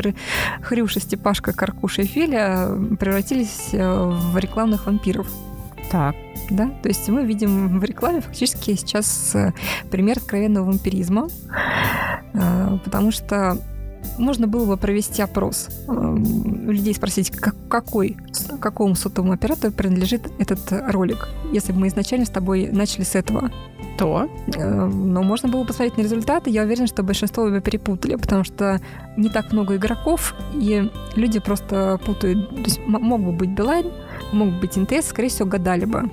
Хрюша, 0.61 0.99
Степашка, 0.99 1.53
Каркуша 1.53 2.03
и 2.03 2.05
Филя, 2.05 2.69
превратились 2.99 3.69
э, 3.73 4.05
в 4.05 4.37
рекламных 4.37 4.85
вампиров. 4.85 5.27
Так. 5.91 6.15
Да, 6.49 6.69
то 6.83 6.89
есть 6.89 7.07
мы 7.09 7.25
видим 7.25 7.79
в 7.79 7.83
рекламе 7.83 8.21
фактически 8.21 8.75
сейчас 8.75 9.33
э, 9.33 9.51
пример 9.89 10.17
откровенного 10.17 10.65
вампиризма, 10.65 11.27
э, 12.33 12.77
потому 12.83 13.11
что 13.11 13.57
можно 14.17 14.47
было 14.47 14.65
бы 14.65 14.77
провести 14.77 15.21
опрос, 15.21 15.69
эм, 15.87 16.69
людей 16.69 16.93
спросить, 16.93 17.31
как, 17.31 17.55
какой, 17.69 18.17
какому 18.59 18.95
сотовому 18.95 19.33
оператору 19.33 19.73
принадлежит 19.73 20.29
этот 20.39 20.59
ролик, 20.71 21.27
если 21.51 21.71
бы 21.71 21.79
мы 21.79 21.87
изначально 21.87 22.25
с 22.25 22.29
тобой 22.29 22.69
начали 22.71 23.03
с 23.03 23.15
этого. 23.15 23.51
То? 23.97 24.29
Э, 24.55 24.85
но 24.85 25.23
можно 25.23 25.47
было 25.47 25.63
посмотреть 25.63 25.97
на 25.97 26.01
результаты. 26.01 26.49
Я 26.49 26.63
уверена, 26.63 26.87
что 26.87 27.03
большинство 27.03 27.49
бы 27.49 27.61
перепутали, 27.61 28.15
потому 28.15 28.43
что 28.43 28.81
не 29.15 29.29
так 29.29 29.53
много 29.53 29.77
игроков, 29.77 30.35
и 30.53 30.89
люди 31.15 31.39
просто 31.39 31.99
путают. 32.05 32.49
То 32.49 32.61
есть 32.63 32.79
мог 32.85 33.21
бы 33.21 33.31
быть 33.31 33.49
Билайн, 33.51 33.91
мог 34.33 34.49
бы 34.49 34.59
быть 34.61 34.75
МТС, 34.75 35.07
скорее 35.07 35.29
всего, 35.29 35.47
гадали 35.47 35.85
бы. 35.85 36.09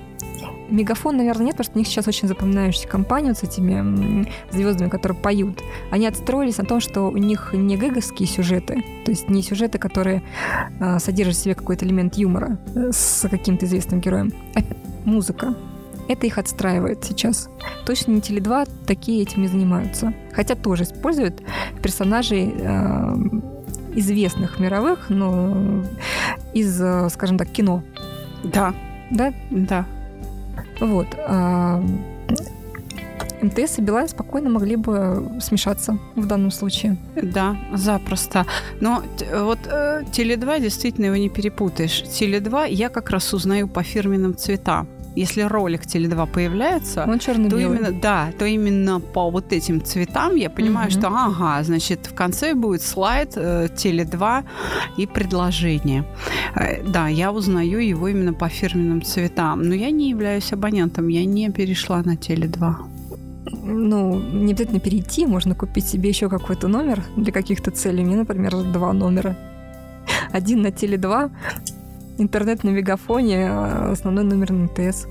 Мегафон, 0.69 1.17
наверное, 1.17 1.47
нет, 1.47 1.55
потому 1.55 1.65
что 1.65 1.75
у 1.75 1.79
них 1.79 1.87
сейчас 1.87 2.07
очень 2.07 2.27
запоминающаяся 2.27 2.87
компания 2.87 3.29
вот 3.29 3.37
с 3.37 3.43
этими 3.43 4.27
звездами, 4.51 4.89
которые 4.89 5.17
поют. 5.17 5.61
Они 5.91 6.07
отстроились 6.07 6.57
на 6.57 6.65
том, 6.65 6.79
что 6.79 7.03
у 7.03 7.17
них 7.17 7.53
не 7.53 7.77
гэговские 7.77 8.27
сюжеты, 8.27 8.83
то 9.05 9.11
есть 9.11 9.29
не 9.29 9.41
сюжеты, 9.41 9.77
которые 9.77 10.23
э, 10.79 10.99
содержат 10.99 11.35
в 11.35 11.39
себе 11.39 11.55
какой-то 11.55 11.85
элемент 11.85 12.15
юмора 12.15 12.57
э, 12.75 12.91
с 12.91 13.27
каким-то 13.29 13.65
известным 13.65 13.99
героем, 13.99 14.31
а 14.55 14.61
музыка. 15.05 15.55
Это 16.07 16.27
их 16.27 16.37
отстраивает 16.37 17.03
сейчас. 17.03 17.49
Точно 17.85 18.11
не 18.11 18.19
Теле2 18.19 18.69
такие 18.85 19.21
этим 19.21 19.41
не 19.41 19.47
занимаются. 19.47 20.13
Хотя 20.33 20.55
тоже 20.55 20.83
используют 20.83 21.41
персонажей 21.81 22.53
э, 22.57 23.13
известных 23.95 24.59
мировых, 24.59 25.09
но 25.09 25.83
из, 26.53 26.81
э, 26.81 27.09
скажем 27.09 27.37
так, 27.37 27.49
кино. 27.49 27.83
Да. 28.43 28.73
Да? 29.11 29.33
Да. 29.49 29.85
Вот. 30.79 31.07
А 31.27 31.83
МТС 33.41 33.79
и 33.79 33.81
Билайн 33.81 34.07
спокойно 34.07 34.49
могли 34.49 34.75
бы 34.75 35.39
смешаться 35.41 35.97
в 36.15 36.25
данном 36.25 36.51
случае. 36.51 36.97
Да, 37.15 37.57
запросто. 37.73 38.45
Но 38.79 39.03
вот 39.33 39.59
э, 39.65 40.03
Теле2 40.11 40.61
действительно 40.61 41.05
его 41.07 41.17
не 41.17 41.29
перепутаешь. 41.29 42.03
Теле2 42.03 42.71
я 42.71 42.89
как 42.89 43.09
раз 43.09 43.33
узнаю 43.33 43.67
по 43.67 43.83
фирменным 43.83 44.35
цветам 44.35 44.87
если 45.15 45.41
ролик 45.41 45.81
Теле2 45.81 46.27
появляется, 46.31 47.05
Он 47.07 47.19
черно 47.19 47.49
то 47.49 47.57
именно, 47.57 47.91
да, 47.91 48.31
то 48.37 48.45
именно 48.45 48.99
по 48.99 49.29
вот 49.29 49.53
этим 49.53 49.83
цветам 49.83 50.35
я 50.35 50.49
понимаю, 50.49 50.89
mm-hmm. 50.89 50.99
что 50.99 51.07
ага, 51.07 51.63
значит, 51.63 52.07
в 52.07 52.13
конце 52.13 52.53
будет 52.53 52.81
слайд 52.81 53.33
э, 53.35 53.67
Теле2 53.75 54.43
и 54.97 55.05
предложение. 55.05 56.05
Э, 56.55 56.83
да, 56.83 57.07
я 57.07 57.31
узнаю 57.31 57.79
его 57.79 58.07
именно 58.07 58.33
по 58.33 58.49
фирменным 58.49 59.01
цветам, 59.01 59.61
но 59.61 59.75
я 59.75 59.91
не 59.91 60.09
являюсь 60.09 60.51
абонентом, 60.53 61.07
я 61.07 61.25
не 61.25 61.49
перешла 61.49 62.01
на 62.03 62.15
Теле2 62.15 62.93
ну, 63.63 64.19
не 64.19 64.53
обязательно 64.53 64.79
перейти, 64.79 65.25
можно 65.25 65.55
купить 65.55 65.85
себе 65.87 66.09
еще 66.09 66.29
какой-то 66.29 66.67
номер 66.67 67.03
для 67.15 67.31
каких-то 67.31 67.71
целей. 67.71 68.03
Мне, 68.03 68.15
например, 68.15 68.51
два 68.51 68.93
номера. 68.93 69.37
Один 70.31 70.61
на 70.61 70.67
Теле2, 70.67 71.31
интернет 72.17 72.63
на 72.63 72.69
мегафоне, 72.69 73.47
а 73.49 73.91
основной 73.91 74.23
номер 74.23 74.53
МТС. 74.53 75.07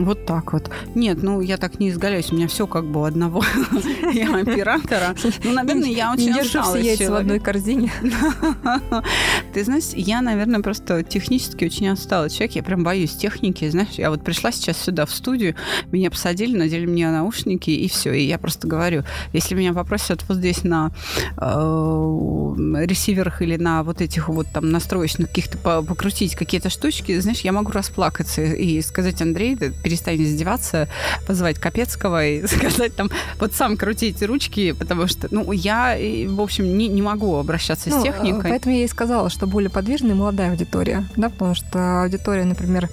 Вот 0.00 0.24
так 0.24 0.54
вот. 0.54 0.70
Нет, 0.94 1.22
ну 1.22 1.42
я 1.42 1.58
так 1.58 1.78
не 1.78 1.90
изгаляюсь, 1.90 2.32
у 2.32 2.34
меня 2.34 2.48
все 2.48 2.66
как 2.66 2.86
бы 2.86 3.00
у 3.00 3.04
одного 3.04 3.40
оператора. 4.02 5.14
Ну, 5.44 5.52
наверное, 5.52 5.90
я 5.90 6.12
очень 6.12 6.32
все 6.42 6.76
яйца 6.76 7.10
в 7.10 7.14
одной 7.14 7.38
корзине. 7.38 7.92
Ты 9.52 9.64
знаешь, 9.64 9.92
я, 9.94 10.22
наверное, 10.22 10.60
просто 10.60 11.02
технически 11.02 11.66
очень 11.66 11.88
отсталый 11.88 12.30
человек. 12.30 12.52
Я 12.56 12.62
прям 12.62 12.82
боюсь 12.82 13.14
техники. 13.14 13.68
Знаешь, 13.68 13.94
я 13.98 14.10
вот 14.10 14.24
пришла 14.24 14.52
сейчас 14.52 14.78
сюда 14.78 15.04
в 15.04 15.10
студию, 15.10 15.54
меня 15.92 16.10
посадили, 16.10 16.56
надели 16.56 16.86
мне 16.86 17.10
наушники, 17.10 17.70
и 17.70 17.88
все. 17.88 18.14
И 18.14 18.22
я 18.24 18.38
просто 18.38 18.66
говорю, 18.66 19.04
если 19.34 19.54
меня 19.54 19.74
попросят 19.74 20.24
вот 20.28 20.38
здесь 20.38 20.64
на 20.64 20.92
э, 21.36 22.84
ресиверах 22.86 23.42
или 23.42 23.56
на 23.56 23.82
вот 23.82 24.00
этих 24.00 24.28
вот 24.28 24.46
там 24.52 24.70
настроечных 24.70 25.28
каких-то 25.28 25.58
покрутить 25.58 26.36
какие-то 26.36 26.70
штучки, 26.70 27.18
знаешь, 27.20 27.40
я 27.40 27.52
могу 27.52 27.70
расплакаться 27.72 28.42
и 28.42 28.80
сказать, 28.80 29.20
Андрей, 29.20 29.58
перестань 29.90 30.22
издеваться, 30.22 30.88
позвать 31.26 31.58
Капецкого 31.58 32.24
и 32.24 32.46
сказать 32.46 32.94
там, 32.94 33.10
вот 33.40 33.54
сам 33.54 33.76
крутите 33.76 34.26
ручки, 34.26 34.72
потому 34.72 35.08
что, 35.08 35.26
ну, 35.30 35.50
я, 35.50 35.96
в 36.28 36.40
общем, 36.40 36.78
не, 36.78 36.86
не 36.86 37.02
могу 37.02 37.36
обращаться 37.36 37.90
ну, 37.90 38.00
с 38.00 38.02
техникой. 38.02 38.50
Поэтому 38.50 38.74
я 38.76 38.84
и 38.84 38.88
сказала, 38.88 39.30
что 39.30 39.46
более 39.46 39.70
подвижная 39.70 40.14
молодая 40.14 40.50
аудитория, 40.50 41.04
да, 41.16 41.28
потому 41.28 41.54
что 41.54 42.02
аудитория, 42.02 42.44
например, 42.44 42.88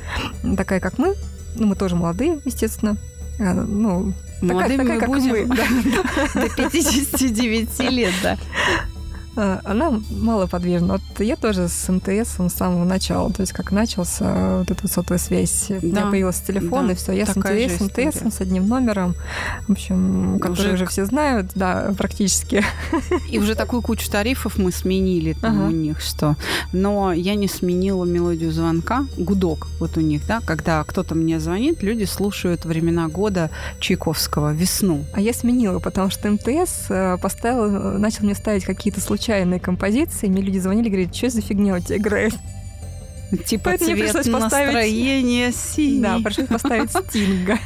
такая, 0.57 0.79
как 0.79 0.97
мы, 0.97 1.13
ну, 1.55 1.67
мы 1.67 1.75
тоже 1.75 1.95
молодые, 1.95 2.39
естественно, 2.45 2.97
а, 3.39 3.53
ну, 3.53 4.13
Молодыми 4.41 4.77
такая, 4.77 4.99
такая, 4.99 5.09
мы 5.09 5.19
будем 5.19 5.47
мы, 5.47 6.47
до 6.47 6.69
59 6.69 7.79
лет, 7.91 8.13
да. 8.21 8.37
А, 9.37 9.61
она 9.63 10.01
малоподвижна. 10.09 10.93
Вот 10.93 11.19
я 11.19 11.35
тоже 11.35 11.67
с 11.67 11.87
МТС 11.89 12.39
с 12.39 12.49
самого 12.49 12.85
начала, 12.85 13.31
то 13.31 13.41
есть 13.41 13.53
как 13.53 13.71
начался 13.71 14.57
вот 14.59 14.71
эта 14.71 14.87
сотовая 14.87 15.19
связь, 15.19 15.67
да. 15.69 15.75
у 15.77 15.85
меня 15.85 16.05
появился 16.07 16.43
телефон, 16.43 16.87
да. 16.87 16.93
и 16.93 16.95
все, 16.95 17.11
я 17.11 17.25
Такая 17.27 17.69
с 17.69 17.79
МТС, 17.79 18.21
МТС 18.21 18.35
с 18.35 18.41
одним 18.41 18.67
номером, 18.67 19.15
в 19.67 19.73
общем, 19.73 20.39
который 20.39 20.73
уже, 20.73 20.73
уже 20.73 20.85
все 20.87 21.05
знают, 21.05 21.51
да, 21.53 21.93
практически. 21.95 22.63
И 23.29 23.37
уже 23.37 23.53
такую 23.53 23.83
кучу 23.83 24.09
тарифов 24.09 24.57
мы 24.57 24.71
сменили 24.71 25.33
там 25.33 25.59
ага. 25.59 25.67
у 25.67 25.71
них, 25.71 26.01
что... 26.01 26.35
Но 26.73 27.13
я 27.13 27.35
не 27.35 27.47
сменила 27.47 28.05
мелодию 28.05 28.51
звонка, 28.51 29.05
гудок 29.17 29.67
вот 29.79 29.97
у 29.97 30.01
них, 30.01 30.25
да, 30.25 30.41
когда 30.43 30.83
кто-то 30.83 31.13
мне 31.13 31.39
звонит, 31.39 31.83
люди 31.83 32.05
слушают 32.05 32.65
времена 32.65 33.07
года 33.07 33.51
Чайковского, 33.79 34.51
весну. 34.53 35.05
А 35.13 35.21
я 35.21 35.33
сменила, 35.33 35.77
потому 35.77 36.09
что 36.09 36.31
МТС 36.31 36.89
э, 36.89 37.17
поставил, 37.21 37.99
начал 37.99 38.25
мне 38.25 38.33
ставить 38.33 38.65
какие-то 38.65 38.99
случаи 38.99 39.26
случайные 39.27 39.59
композиции. 39.59 40.27
Мне 40.27 40.41
люди 40.41 40.57
звонили, 40.57 40.87
говорят, 40.87 41.13
что 41.13 41.29
за 41.29 41.41
фигня 41.41 41.75
у 41.75 41.79
тебя 41.79 41.97
играет? 41.97 42.33
Типа 43.45 43.71
Поэтому 43.71 43.91
цвет 43.91 44.13
пришлось 44.13 44.41
настроение 44.41 45.51
синий. 45.51 45.99
Да, 46.01 46.19
пришлось 46.23 46.47
поставить 46.47 46.91
Стинга. 46.91 47.59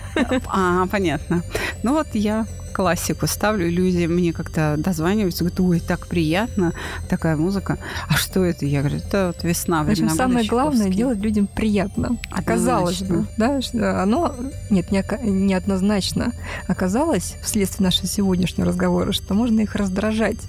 А, 0.47 0.87
понятно. 0.87 1.43
Ну 1.83 1.93
вот 1.93 2.07
я 2.13 2.47
классику 2.73 3.27
ставлю, 3.27 3.69
люди 3.69 4.07
мне 4.07 4.33
как-то 4.33 4.75
дозваниваются, 4.79 5.43
говорят, 5.43 5.59
ой, 5.59 5.79
так 5.81 6.07
приятно, 6.07 6.73
такая 7.09 7.37
музыка. 7.37 7.77
А 8.09 8.15
что 8.15 8.43
это? 8.43 8.65
Я 8.65 8.79
говорю, 8.79 8.97
это 8.97 9.33
вот 9.35 9.43
весна, 9.43 9.83
В 9.83 9.89
общем, 9.91 10.09
самое 10.09 10.47
главное 10.47 10.89
делать 10.89 11.19
людям 11.19 11.45
приятно. 11.45 12.17
Оказалось 12.31 13.03
бы, 13.03 13.27
да, 13.37 13.59
оно, 14.01 14.33
нет, 14.71 14.89
не, 14.89 15.03
неоднозначно 15.21 16.31
оказалось 16.67 17.35
вследствие 17.43 17.85
нашего 17.85 18.07
сегодняшнего 18.07 18.67
разговора, 18.67 19.11
что 19.11 19.35
можно 19.35 19.59
их 19.59 19.75
раздражать 19.75 20.39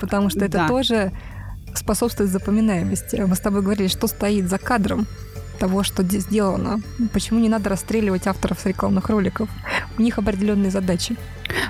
потому 0.00 0.30
что 0.30 0.44
это 0.44 0.58
да. 0.58 0.68
тоже 0.68 1.12
способствует 1.74 2.30
запоминаемости. 2.30 3.16
Мы 3.16 3.34
с 3.34 3.40
тобой 3.40 3.62
говорили, 3.62 3.88
что 3.88 4.06
стоит 4.06 4.48
за 4.48 4.58
кадром 4.58 5.06
того, 5.58 5.82
что 5.82 6.02
сделано. 6.02 6.80
Почему 7.12 7.38
не 7.38 7.48
надо 7.48 7.68
расстреливать 7.68 8.26
авторов 8.26 8.66
рекламных 8.66 9.10
роликов? 9.10 9.48
У 9.98 10.02
них 10.02 10.18
определенные 10.18 10.70
задачи 10.70 11.16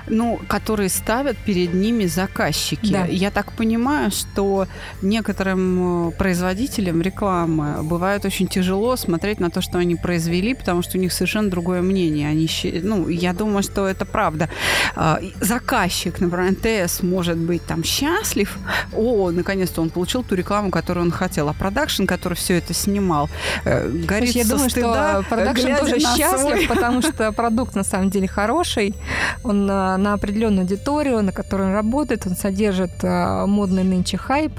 ну, 0.07 0.39
которые 0.47 0.89
ставят 0.89 1.37
перед 1.37 1.73
ними 1.73 2.05
заказчики. 2.05 2.91
Да. 2.91 3.05
Я 3.05 3.31
так 3.31 3.51
понимаю, 3.53 4.11
что 4.11 4.67
некоторым 5.01 6.09
э, 6.09 6.11
производителям 6.11 7.01
рекламы 7.01 7.83
бывает 7.83 8.25
очень 8.25 8.47
тяжело 8.47 8.95
смотреть 8.95 9.39
на 9.39 9.49
то, 9.49 9.61
что 9.61 9.77
они 9.77 9.95
произвели, 9.95 10.53
потому 10.53 10.81
что 10.81 10.97
у 10.97 11.01
них 11.01 11.13
совершенно 11.13 11.49
другое 11.49 11.81
мнение. 11.81 12.29
Они, 12.29 12.49
ну, 12.83 13.07
я 13.07 13.33
думаю, 13.33 13.63
что 13.63 13.87
это 13.87 14.05
правда. 14.05 14.49
А, 14.95 15.19
заказчик, 15.39 16.19
например, 16.19 16.51
НТС 16.51 17.03
может 17.03 17.37
быть 17.37 17.65
там 17.65 17.83
счастлив, 17.83 18.57
о, 18.93 19.31
наконец-то 19.31 19.81
он 19.81 19.89
получил 19.89 20.23
ту 20.23 20.35
рекламу, 20.35 20.71
которую 20.71 21.05
он 21.05 21.11
хотел, 21.11 21.49
а 21.49 21.53
продакшн, 21.53 22.05
который 22.05 22.33
все 22.33 22.57
это 22.57 22.73
снимал, 22.73 23.29
э, 23.65 23.87
горит 23.89 24.35
Я 24.35 24.45
думаю, 24.45 24.69
стыда, 24.69 25.21
что 25.21 25.29
продакшн 25.29 25.75
тоже 25.79 25.99
счастлив, 25.99 26.39
свой... 26.39 26.67
потому 26.67 27.01
что 27.01 27.31
продукт 27.31 27.75
на 27.75 27.83
самом 27.83 28.09
деле 28.09 28.27
хороший, 28.27 28.95
он 29.43 29.69
на 29.97 30.13
определенную 30.13 30.61
аудиторию, 30.61 31.21
на 31.21 31.31
которой 31.31 31.67
он 31.67 31.73
работает, 31.73 32.25
он 32.27 32.35
содержит 32.35 33.03
э, 33.03 33.45
модный 33.45 33.83
нынче 33.83 34.17
хайп. 34.17 34.53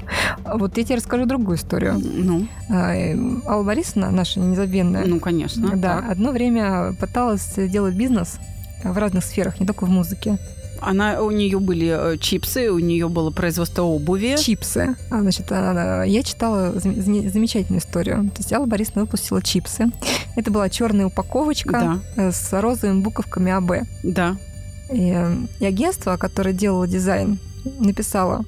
Вот 0.45 0.77
я 0.77 0.83
тебе 0.83 0.95
расскажу 0.95 1.25
другую 1.25 1.57
историю. 1.57 1.99
Ну? 1.99 2.47
Э, 2.69 3.15
Алла 3.47 3.63
Борисовна, 3.63 4.11
наша 4.11 4.39
незабвенная. 4.39 5.05
Ну, 5.05 5.19
конечно. 5.19 5.75
Да, 5.75 6.01
так. 6.01 6.11
одно 6.11 6.31
время 6.31 6.93
пыталась 6.99 7.53
делать 7.55 7.95
бизнес 7.95 8.37
в 8.83 8.97
разных 8.97 9.23
сферах, 9.23 9.59
не 9.59 9.65
только 9.65 9.85
в 9.85 9.89
музыке. 9.89 10.37
Она, 10.85 11.21
у 11.21 11.31
нее 11.31 11.59
были 11.59 12.17
чипсы, 12.19 12.69
у 12.69 12.79
нее 12.79 13.07
было 13.07 13.31
производство 13.31 13.83
обуви. 13.83 14.35
Чипсы. 14.37 14.95
А, 15.09 15.21
значит, 15.21 15.51
она, 15.51 16.03
я 16.03 16.23
читала 16.23 16.73
замечательную 16.73 17.79
историю. 17.81 18.29
То 18.31 18.39
есть 18.39 18.51
Алла 18.51 18.65
Борисовна 18.65 19.03
выпустила 19.03 19.41
чипсы. 19.41 19.85
Это 20.35 20.51
была 20.51 20.69
черная 20.69 21.05
упаковочка 21.05 22.01
да. 22.15 22.31
с 22.31 22.51
розовыми 22.59 23.01
буковками 23.01 23.51
АБ. 23.51 23.87
Да. 24.03 24.35
И, 24.93 25.15
и 25.59 25.65
агентство, 25.65 26.17
которое 26.17 26.53
делало 26.53 26.87
дизайн, 26.87 27.39
написало, 27.79 28.45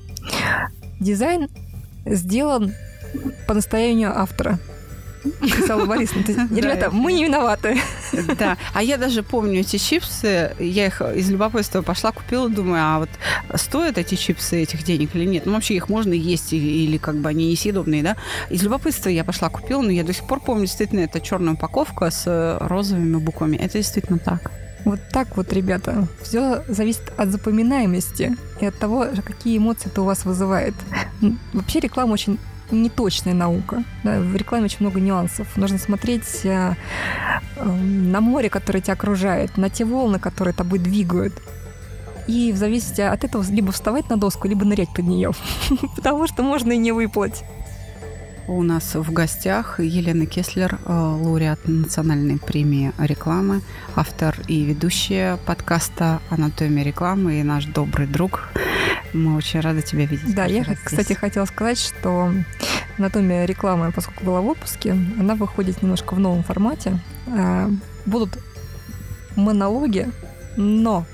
дизайн 0.99 1.49
сделан 2.05 2.73
по 3.47 3.53
настоянию 3.53 4.17
автора. 4.17 4.59
Писала 5.41 5.85
Борисовна. 5.85 6.47
Ребята, 6.55 6.91
мы 6.91 7.11
не 7.13 7.25
виноваты. 7.25 7.79
Да. 8.37 8.57
А 8.73 8.83
я 8.83 8.97
даже 8.97 9.23
помню 9.23 9.61
эти 9.61 9.77
чипсы. 9.77 10.55
Я 10.59 10.85
их 10.85 11.01
из 11.01 11.31
любопытства 11.31 11.81
пошла, 11.81 12.11
купила, 12.11 12.47
думаю, 12.47 12.83
а 12.83 12.99
вот 12.99 13.09
стоят 13.55 13.97
эти 13.97 14.13
чипсы 14.13 14.61
этих 14.61 14.83
денег 14.83 15.15
или 15.15 15.25
нет? 15.25 15.47
Ну, 15.47 15.53
вообще 15.53 15.75
их 15.75 15.89
можно 15.89 16.13
есть 16.13 16.53
или 16.53 16.97
как 16.97 17.15
бы 17.15 17.29
они 17.29 17.51
несъедобные, 17.51 18.03
да? 18.03 18.17
Из 18.51 18.61
любопытства 18.61 19.09
я 19.09 19.23
пошла, 19.23 19.49
купила, 19.49 19.81
но 19.81 19.89
я 19.89 20.03
до 20.03 20.13
сих 20.13 20.27
пор 20.27 20.41
помню 20.41 20.65
действительно 20.65 20.99
это 20.99 21.19
черная 21.19 21.53
упаковка 21.53 22.11
с 22.11 22.57
розовыми 22.61 23.17
буквами. 23.17 23.57
Это 23.57 23.79
действительно 23.79 24.19
так. 24.19 24.51
Вот 24.85 24.99
так 25.11 25.35
вот, 25.35 25.51
ребята. 25.51 26.07
Все 26.21 26.63
зависит 26.67 27.11
от 27.17 27.29
запоминаемости 27.29 28.37
и 28.61 28.65
от 28.65 28.77
того, 28.77 29.07
какие 29.25 29.57
эмоции 29.57 29.89
это 29.89 30.03
у 30.03 30.05
вас 30.05 30.25
вызывает. 30.25 30.75
Вообще 31.53 31.79
реклама 31.79 32.13
очень 32.13 32.37
неточная 32.71 33.33
наука. 33.33 33.83
Да, 34.03 34.19
в 34.19 34.35
рекламе 34.35 34.65
очень 34.65 34.77
много 34.81 34.99
нюансов. 34.99 35.57
Нужно 35.57 35.77
смотреть 35.77 36.45
э, 36.45 36.75
э, 37.55 37.65
на 37.65 38.21
море, 38.21 38.49
которое 38.49 38.81
тебя 38.81 38.93
окружает, 38.93 39.57
на 39.57 39.69
те 39.69 39.85
волны, 39.85 40.19
которые 40.19 40.53
тобой 40.53 40.79
двигают. 40.79 41.33
И 42.27 42.51
в 42.51 42.57
зависимости 42.57 43.01
от 43.01 43.23
этого 43.23 43.43
либо 43.51 43.71
вставать 43.71 44.09
на 44.09 44.17
доску, 44.17 44.47
либо 44.47 44.65
нырять 44.65 44.93
под 44.93 45.05
нее. 45.05 45.31
Потому 45.95 46.27
что 46.27 46.43
можно 46.43 46.71
и 46.71 46.77
не 46.77 46.91
выплыть. 46.91 47.43
У 48.47 48.61
нас 48.61 48.93
в 48.93 49.11
гостях 49.11 49.79
Елена 49.79 50.27
Кеслер, 50.27 50.77
э, 50.85 50.91
лауреат 50.93 51.67
национальной 51.67 52.37
премии 52.37 52.93
рекламы, 52.99 53.61
автор 53.95 54.35
и 54.47 54.63
ведущая 54.63 55.37
подкаста 55.47 56.21
«Анатомия 56.29 56.83
рекламы» 56.83 57.39
и 57.39 57.43
наш 57.43 57.65
добрый 57.65 58.05
друг. 58.05 58.49
Мы 59.13 59.35
очень 59.35 59.61
рады 59.61 59.81
тебя 59.81 60.05
видеть. 60.05 60.35
Да, 60.35 60.45
я, 60.45 60.63
кстати, 60.83 61.13
хотела 61.13 61.45
сказать, 61.45 61.79
что 61.79 62.31
«Анатомия 62.99 63.45
рекламы», 63.45 63.91
поскольку 63.91 64.23
была 64.25 64.41
в 64.41 64.47
отпуске, 64.47 64.91
она 64.91 65.33
выходит 65.33 65.81
немножко 65.81 66.13
в 66.13 66.19
новом 66.19 66.43
формате. 66.43 66.99
Э, 67.25 67.67
будут 68.05 68.37
монологи, 69.35 70.07
но 70.55 71.07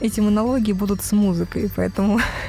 эти 0.00 0.20
монологи 0.20 0.70
будут 0.70 1.02
с 1.02 1.10
музыкой, 1.10 1.68
поэтому 1.74 2.20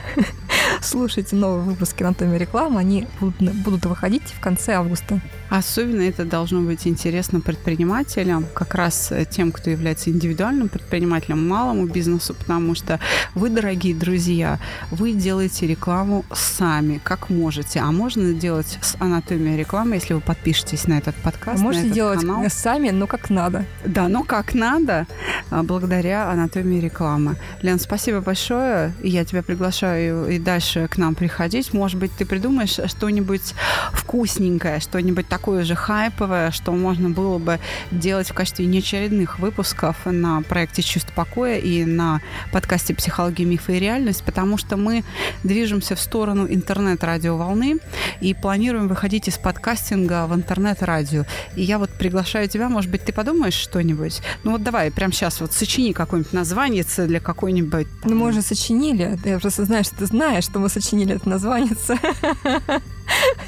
слушайте 0.90 1.36
новые 1.36 1.62
выпуски 1.64 2.02
«Анатомии 2.02 2.38
рекламы». 2.38 2.80
Они 2.80 3.08
будут, 3.20 3.56
будут 3.58 3.86
выходить 3.86 4.24
в 4.24 4.40
конце 4.40 4.74
августа. 4.74 5.20
Особенно 5.50 6.02
это 6.02 6.26
должно 6.26 6.62
быть 6.62 6.88
интересно 6.88 7.42
предпринимателям, 7.42 8.46
как 8.54 8.74
раз 8.74 9.14
тем, 9.30 9.52
кто 9.52 9.70
является 9.70 10.10
индивидуальным 10.10 10.68
предпринимателем, 10.68 11.48
малому 11.48 11.86
бизнесу, 11.86 12.34
потому 12.34 12.76
что 12.76 13.00
вы, 13.36 13.50
дорогие 13.50 13.96
друзья, 13.96 14.60
вы 14.90 15.14
делаете 15.14 15.68
рекламу 15.68 16.26
сами, 16.34 17.00
как 17.04 17.30
можете. 17.30 17.80
А 17.80 17.92
можно 17.92 18.34
делать 18.34 18.80
с 18.82 18.96
анатомией 19.00 19.58
рекламы, 19.58 19.96
если 19.96 20.16
вы 20.16 20.22
подпишетесь 20.22 20.88
на 20.88 20.98
этот 20.98 21.16
подкаст. 21.16 21.62
Можете 21.62 21.86
этот 21.86 21.96
делать 21.96 22.22
канал. 22.22 22.46
сами, 22.50 22.90
но 22.90 23.06
как 23.06 23.30
надо. 23.30 23.66
Да, 23.86 24.08
но 24.08 24.24
как 24.24 24.56
надо, 24.56 25.06
а, 25.52 25.64
благодаря 25.64 26.30
анатомии 26.32 26.80
рекламы. 26.80 27.36
Лен, 27.62 27.80
спасибо 27.80 28.22
большое. 28.22 28.94
Я 29.04 29.24
тебя 29.26 29.44
приглашаю 29.44 30.30
и 30.30 30.40
дальше 30.40 30.79
к 30.88 30.98
нам 30.98 31.16
приходить. 31.16 31.74
Может 31.74 32.00
быть, 32.00 32.12
ты 32.18 32.26
придумаешь 32.26 32.80
что-нибудь 32.86 33.54
вкусненькое, 33.94 34.80
что-нибудь 34.80 35.28
такое 35.28 35.64
же 35.64 35.76
хайповое, 35.76 36.52
что 36.52 36.72
можно 36.72 37.10
было 37.10 37.38
бы 37.38 37.60
делать 37.92 38.30
в 38.30 38.34
качестве 38.34 38.66
неочередных 38.66 39.40
выпусков 39.40 39.98
на 40.06 40.42
проекте 40.42 40.82
«Чувство 40.82 41.14
покоя» 41.14 41.58
и 41.58 41.86
на 41.86 42.22
подкасте 42.52 42.94
«Психология, 42.94 43.46
мифы 43.46 43.78
и 43.78 43.80
реальность», 43.80 44.24
потому 44.24 44.58
что 44.58 44.78
мы 44.78 45.04
движемся 45.44 45.96
в 45.96 46.00
сторону 46.00 46.48
интернет-радиоволны 46.48 47.80
и 48.22 48.34
планируем 48.34 48.88
выходить 48.88 49.28
из 49.28 49.38
подкастинга 49.38 50.28
в 50.28 50.36
интернет-радио. 50.36 51.26
И 51.56 51.64
я 51.64 51.80
вот 51.80 51.90
приглашаю 51.90 52.48
тебя, 52.48 52.70
может 52.70 52.90
быть, 52.92 53.04
ты 53.04 53.14
подумаешь 53.14 53.54
что-нибудь? 53.54 54.22
Ну 54.44 54.52
вот 54.52 54.64
давай, 54.64 54.92
прямо 54.92 55.14
сейчас 55.14 55.42
вот 55.42 55.54
сочини 55.54 55.94
какое-нибудь 55.94 56.34
название 56.34 56.84
для 56.98 57.20
какой-нибудь... 57.20 57.88
Ну, 58.04 58.16
мы 58.16 58.28
уже 58.28 58.42
сочинили. 58.42 59.18
Я 59.26 59.40
просто 59.40 59.66
знаю, 59.66 59.84
что 59.84 59.96
ты 59.96 60.06
знаешь, 60.06 60.44
что 60.44 60.60
мы 60.60 60.69
сочинили 60.70 61.16
это 61.16 61.28
название. 61.28 61.74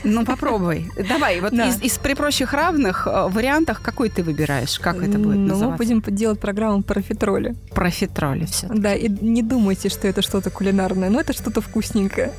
Ну, 0.04 0.26
попробуй. 0.26 0.92
Давай, 1.08 1.40
вот 1.40 1.56
да. 1.56 1.70
из, 1.70 1.82
из 1.82 1.98
при 2.00 2.16
прочих 2.16 2.54
равных 2.54 3.08
э, 3.08 3.28
вариантах 3.30 3.82
какой 3.82 4.10
ты 4.10 4.24
выбираешь? 4.24 4.80
Как 4.80 4.98
это 4.98 5.20
будет 5.20 5.38
ну, 5.38 5.48
называться? 5.48 5.68
мы 5.68 5.78
будем 5.78 6.16
делать 6.16 6.40
программу 6.40 6.82
про 6.82 6.96
профитроли. 6.96 7.56
Профитроли 7.74 8.46
все. 8.46 8.68
Да, 8.68 8.96
и 8.96 9.08
не 9.08 9.44
думайте, 9.44 9.90
что 9.90 10.08
это 10.08 10.22
что-то 10.22 10.50
кулинарное, 10.50 11.10
но 11.10 11.22
это 11.22 11.34
что-то 11.34 11.62
вкусненькое. 11.62 12.32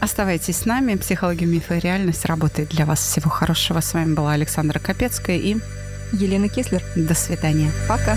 Оставайтесь 0.00 0.58
с 0.58 0.64
нами. 0.66 0.94
Психология, 0.96 1.46
мифа 1.46 1.76
и 1.76 1.80
реальность 1.80 2.24
работает 2.26 2.68
для 2.70 2.86
вас. 2.86 3.00
Всего 3.00 3.30
хорошего. 3.30 3.80
С 3.80 3.94
вами 3.94 4.14
была 4.14 4.32
Александра 4.32 4.78
Капецкая 4.78 5.36
и 5.36 5.56
Елена 6.12 6.48
Кеслер. 6.48 6.82
До 6.96 7.14
свидания. 7.14 7.70
Пока. 7.88 8.16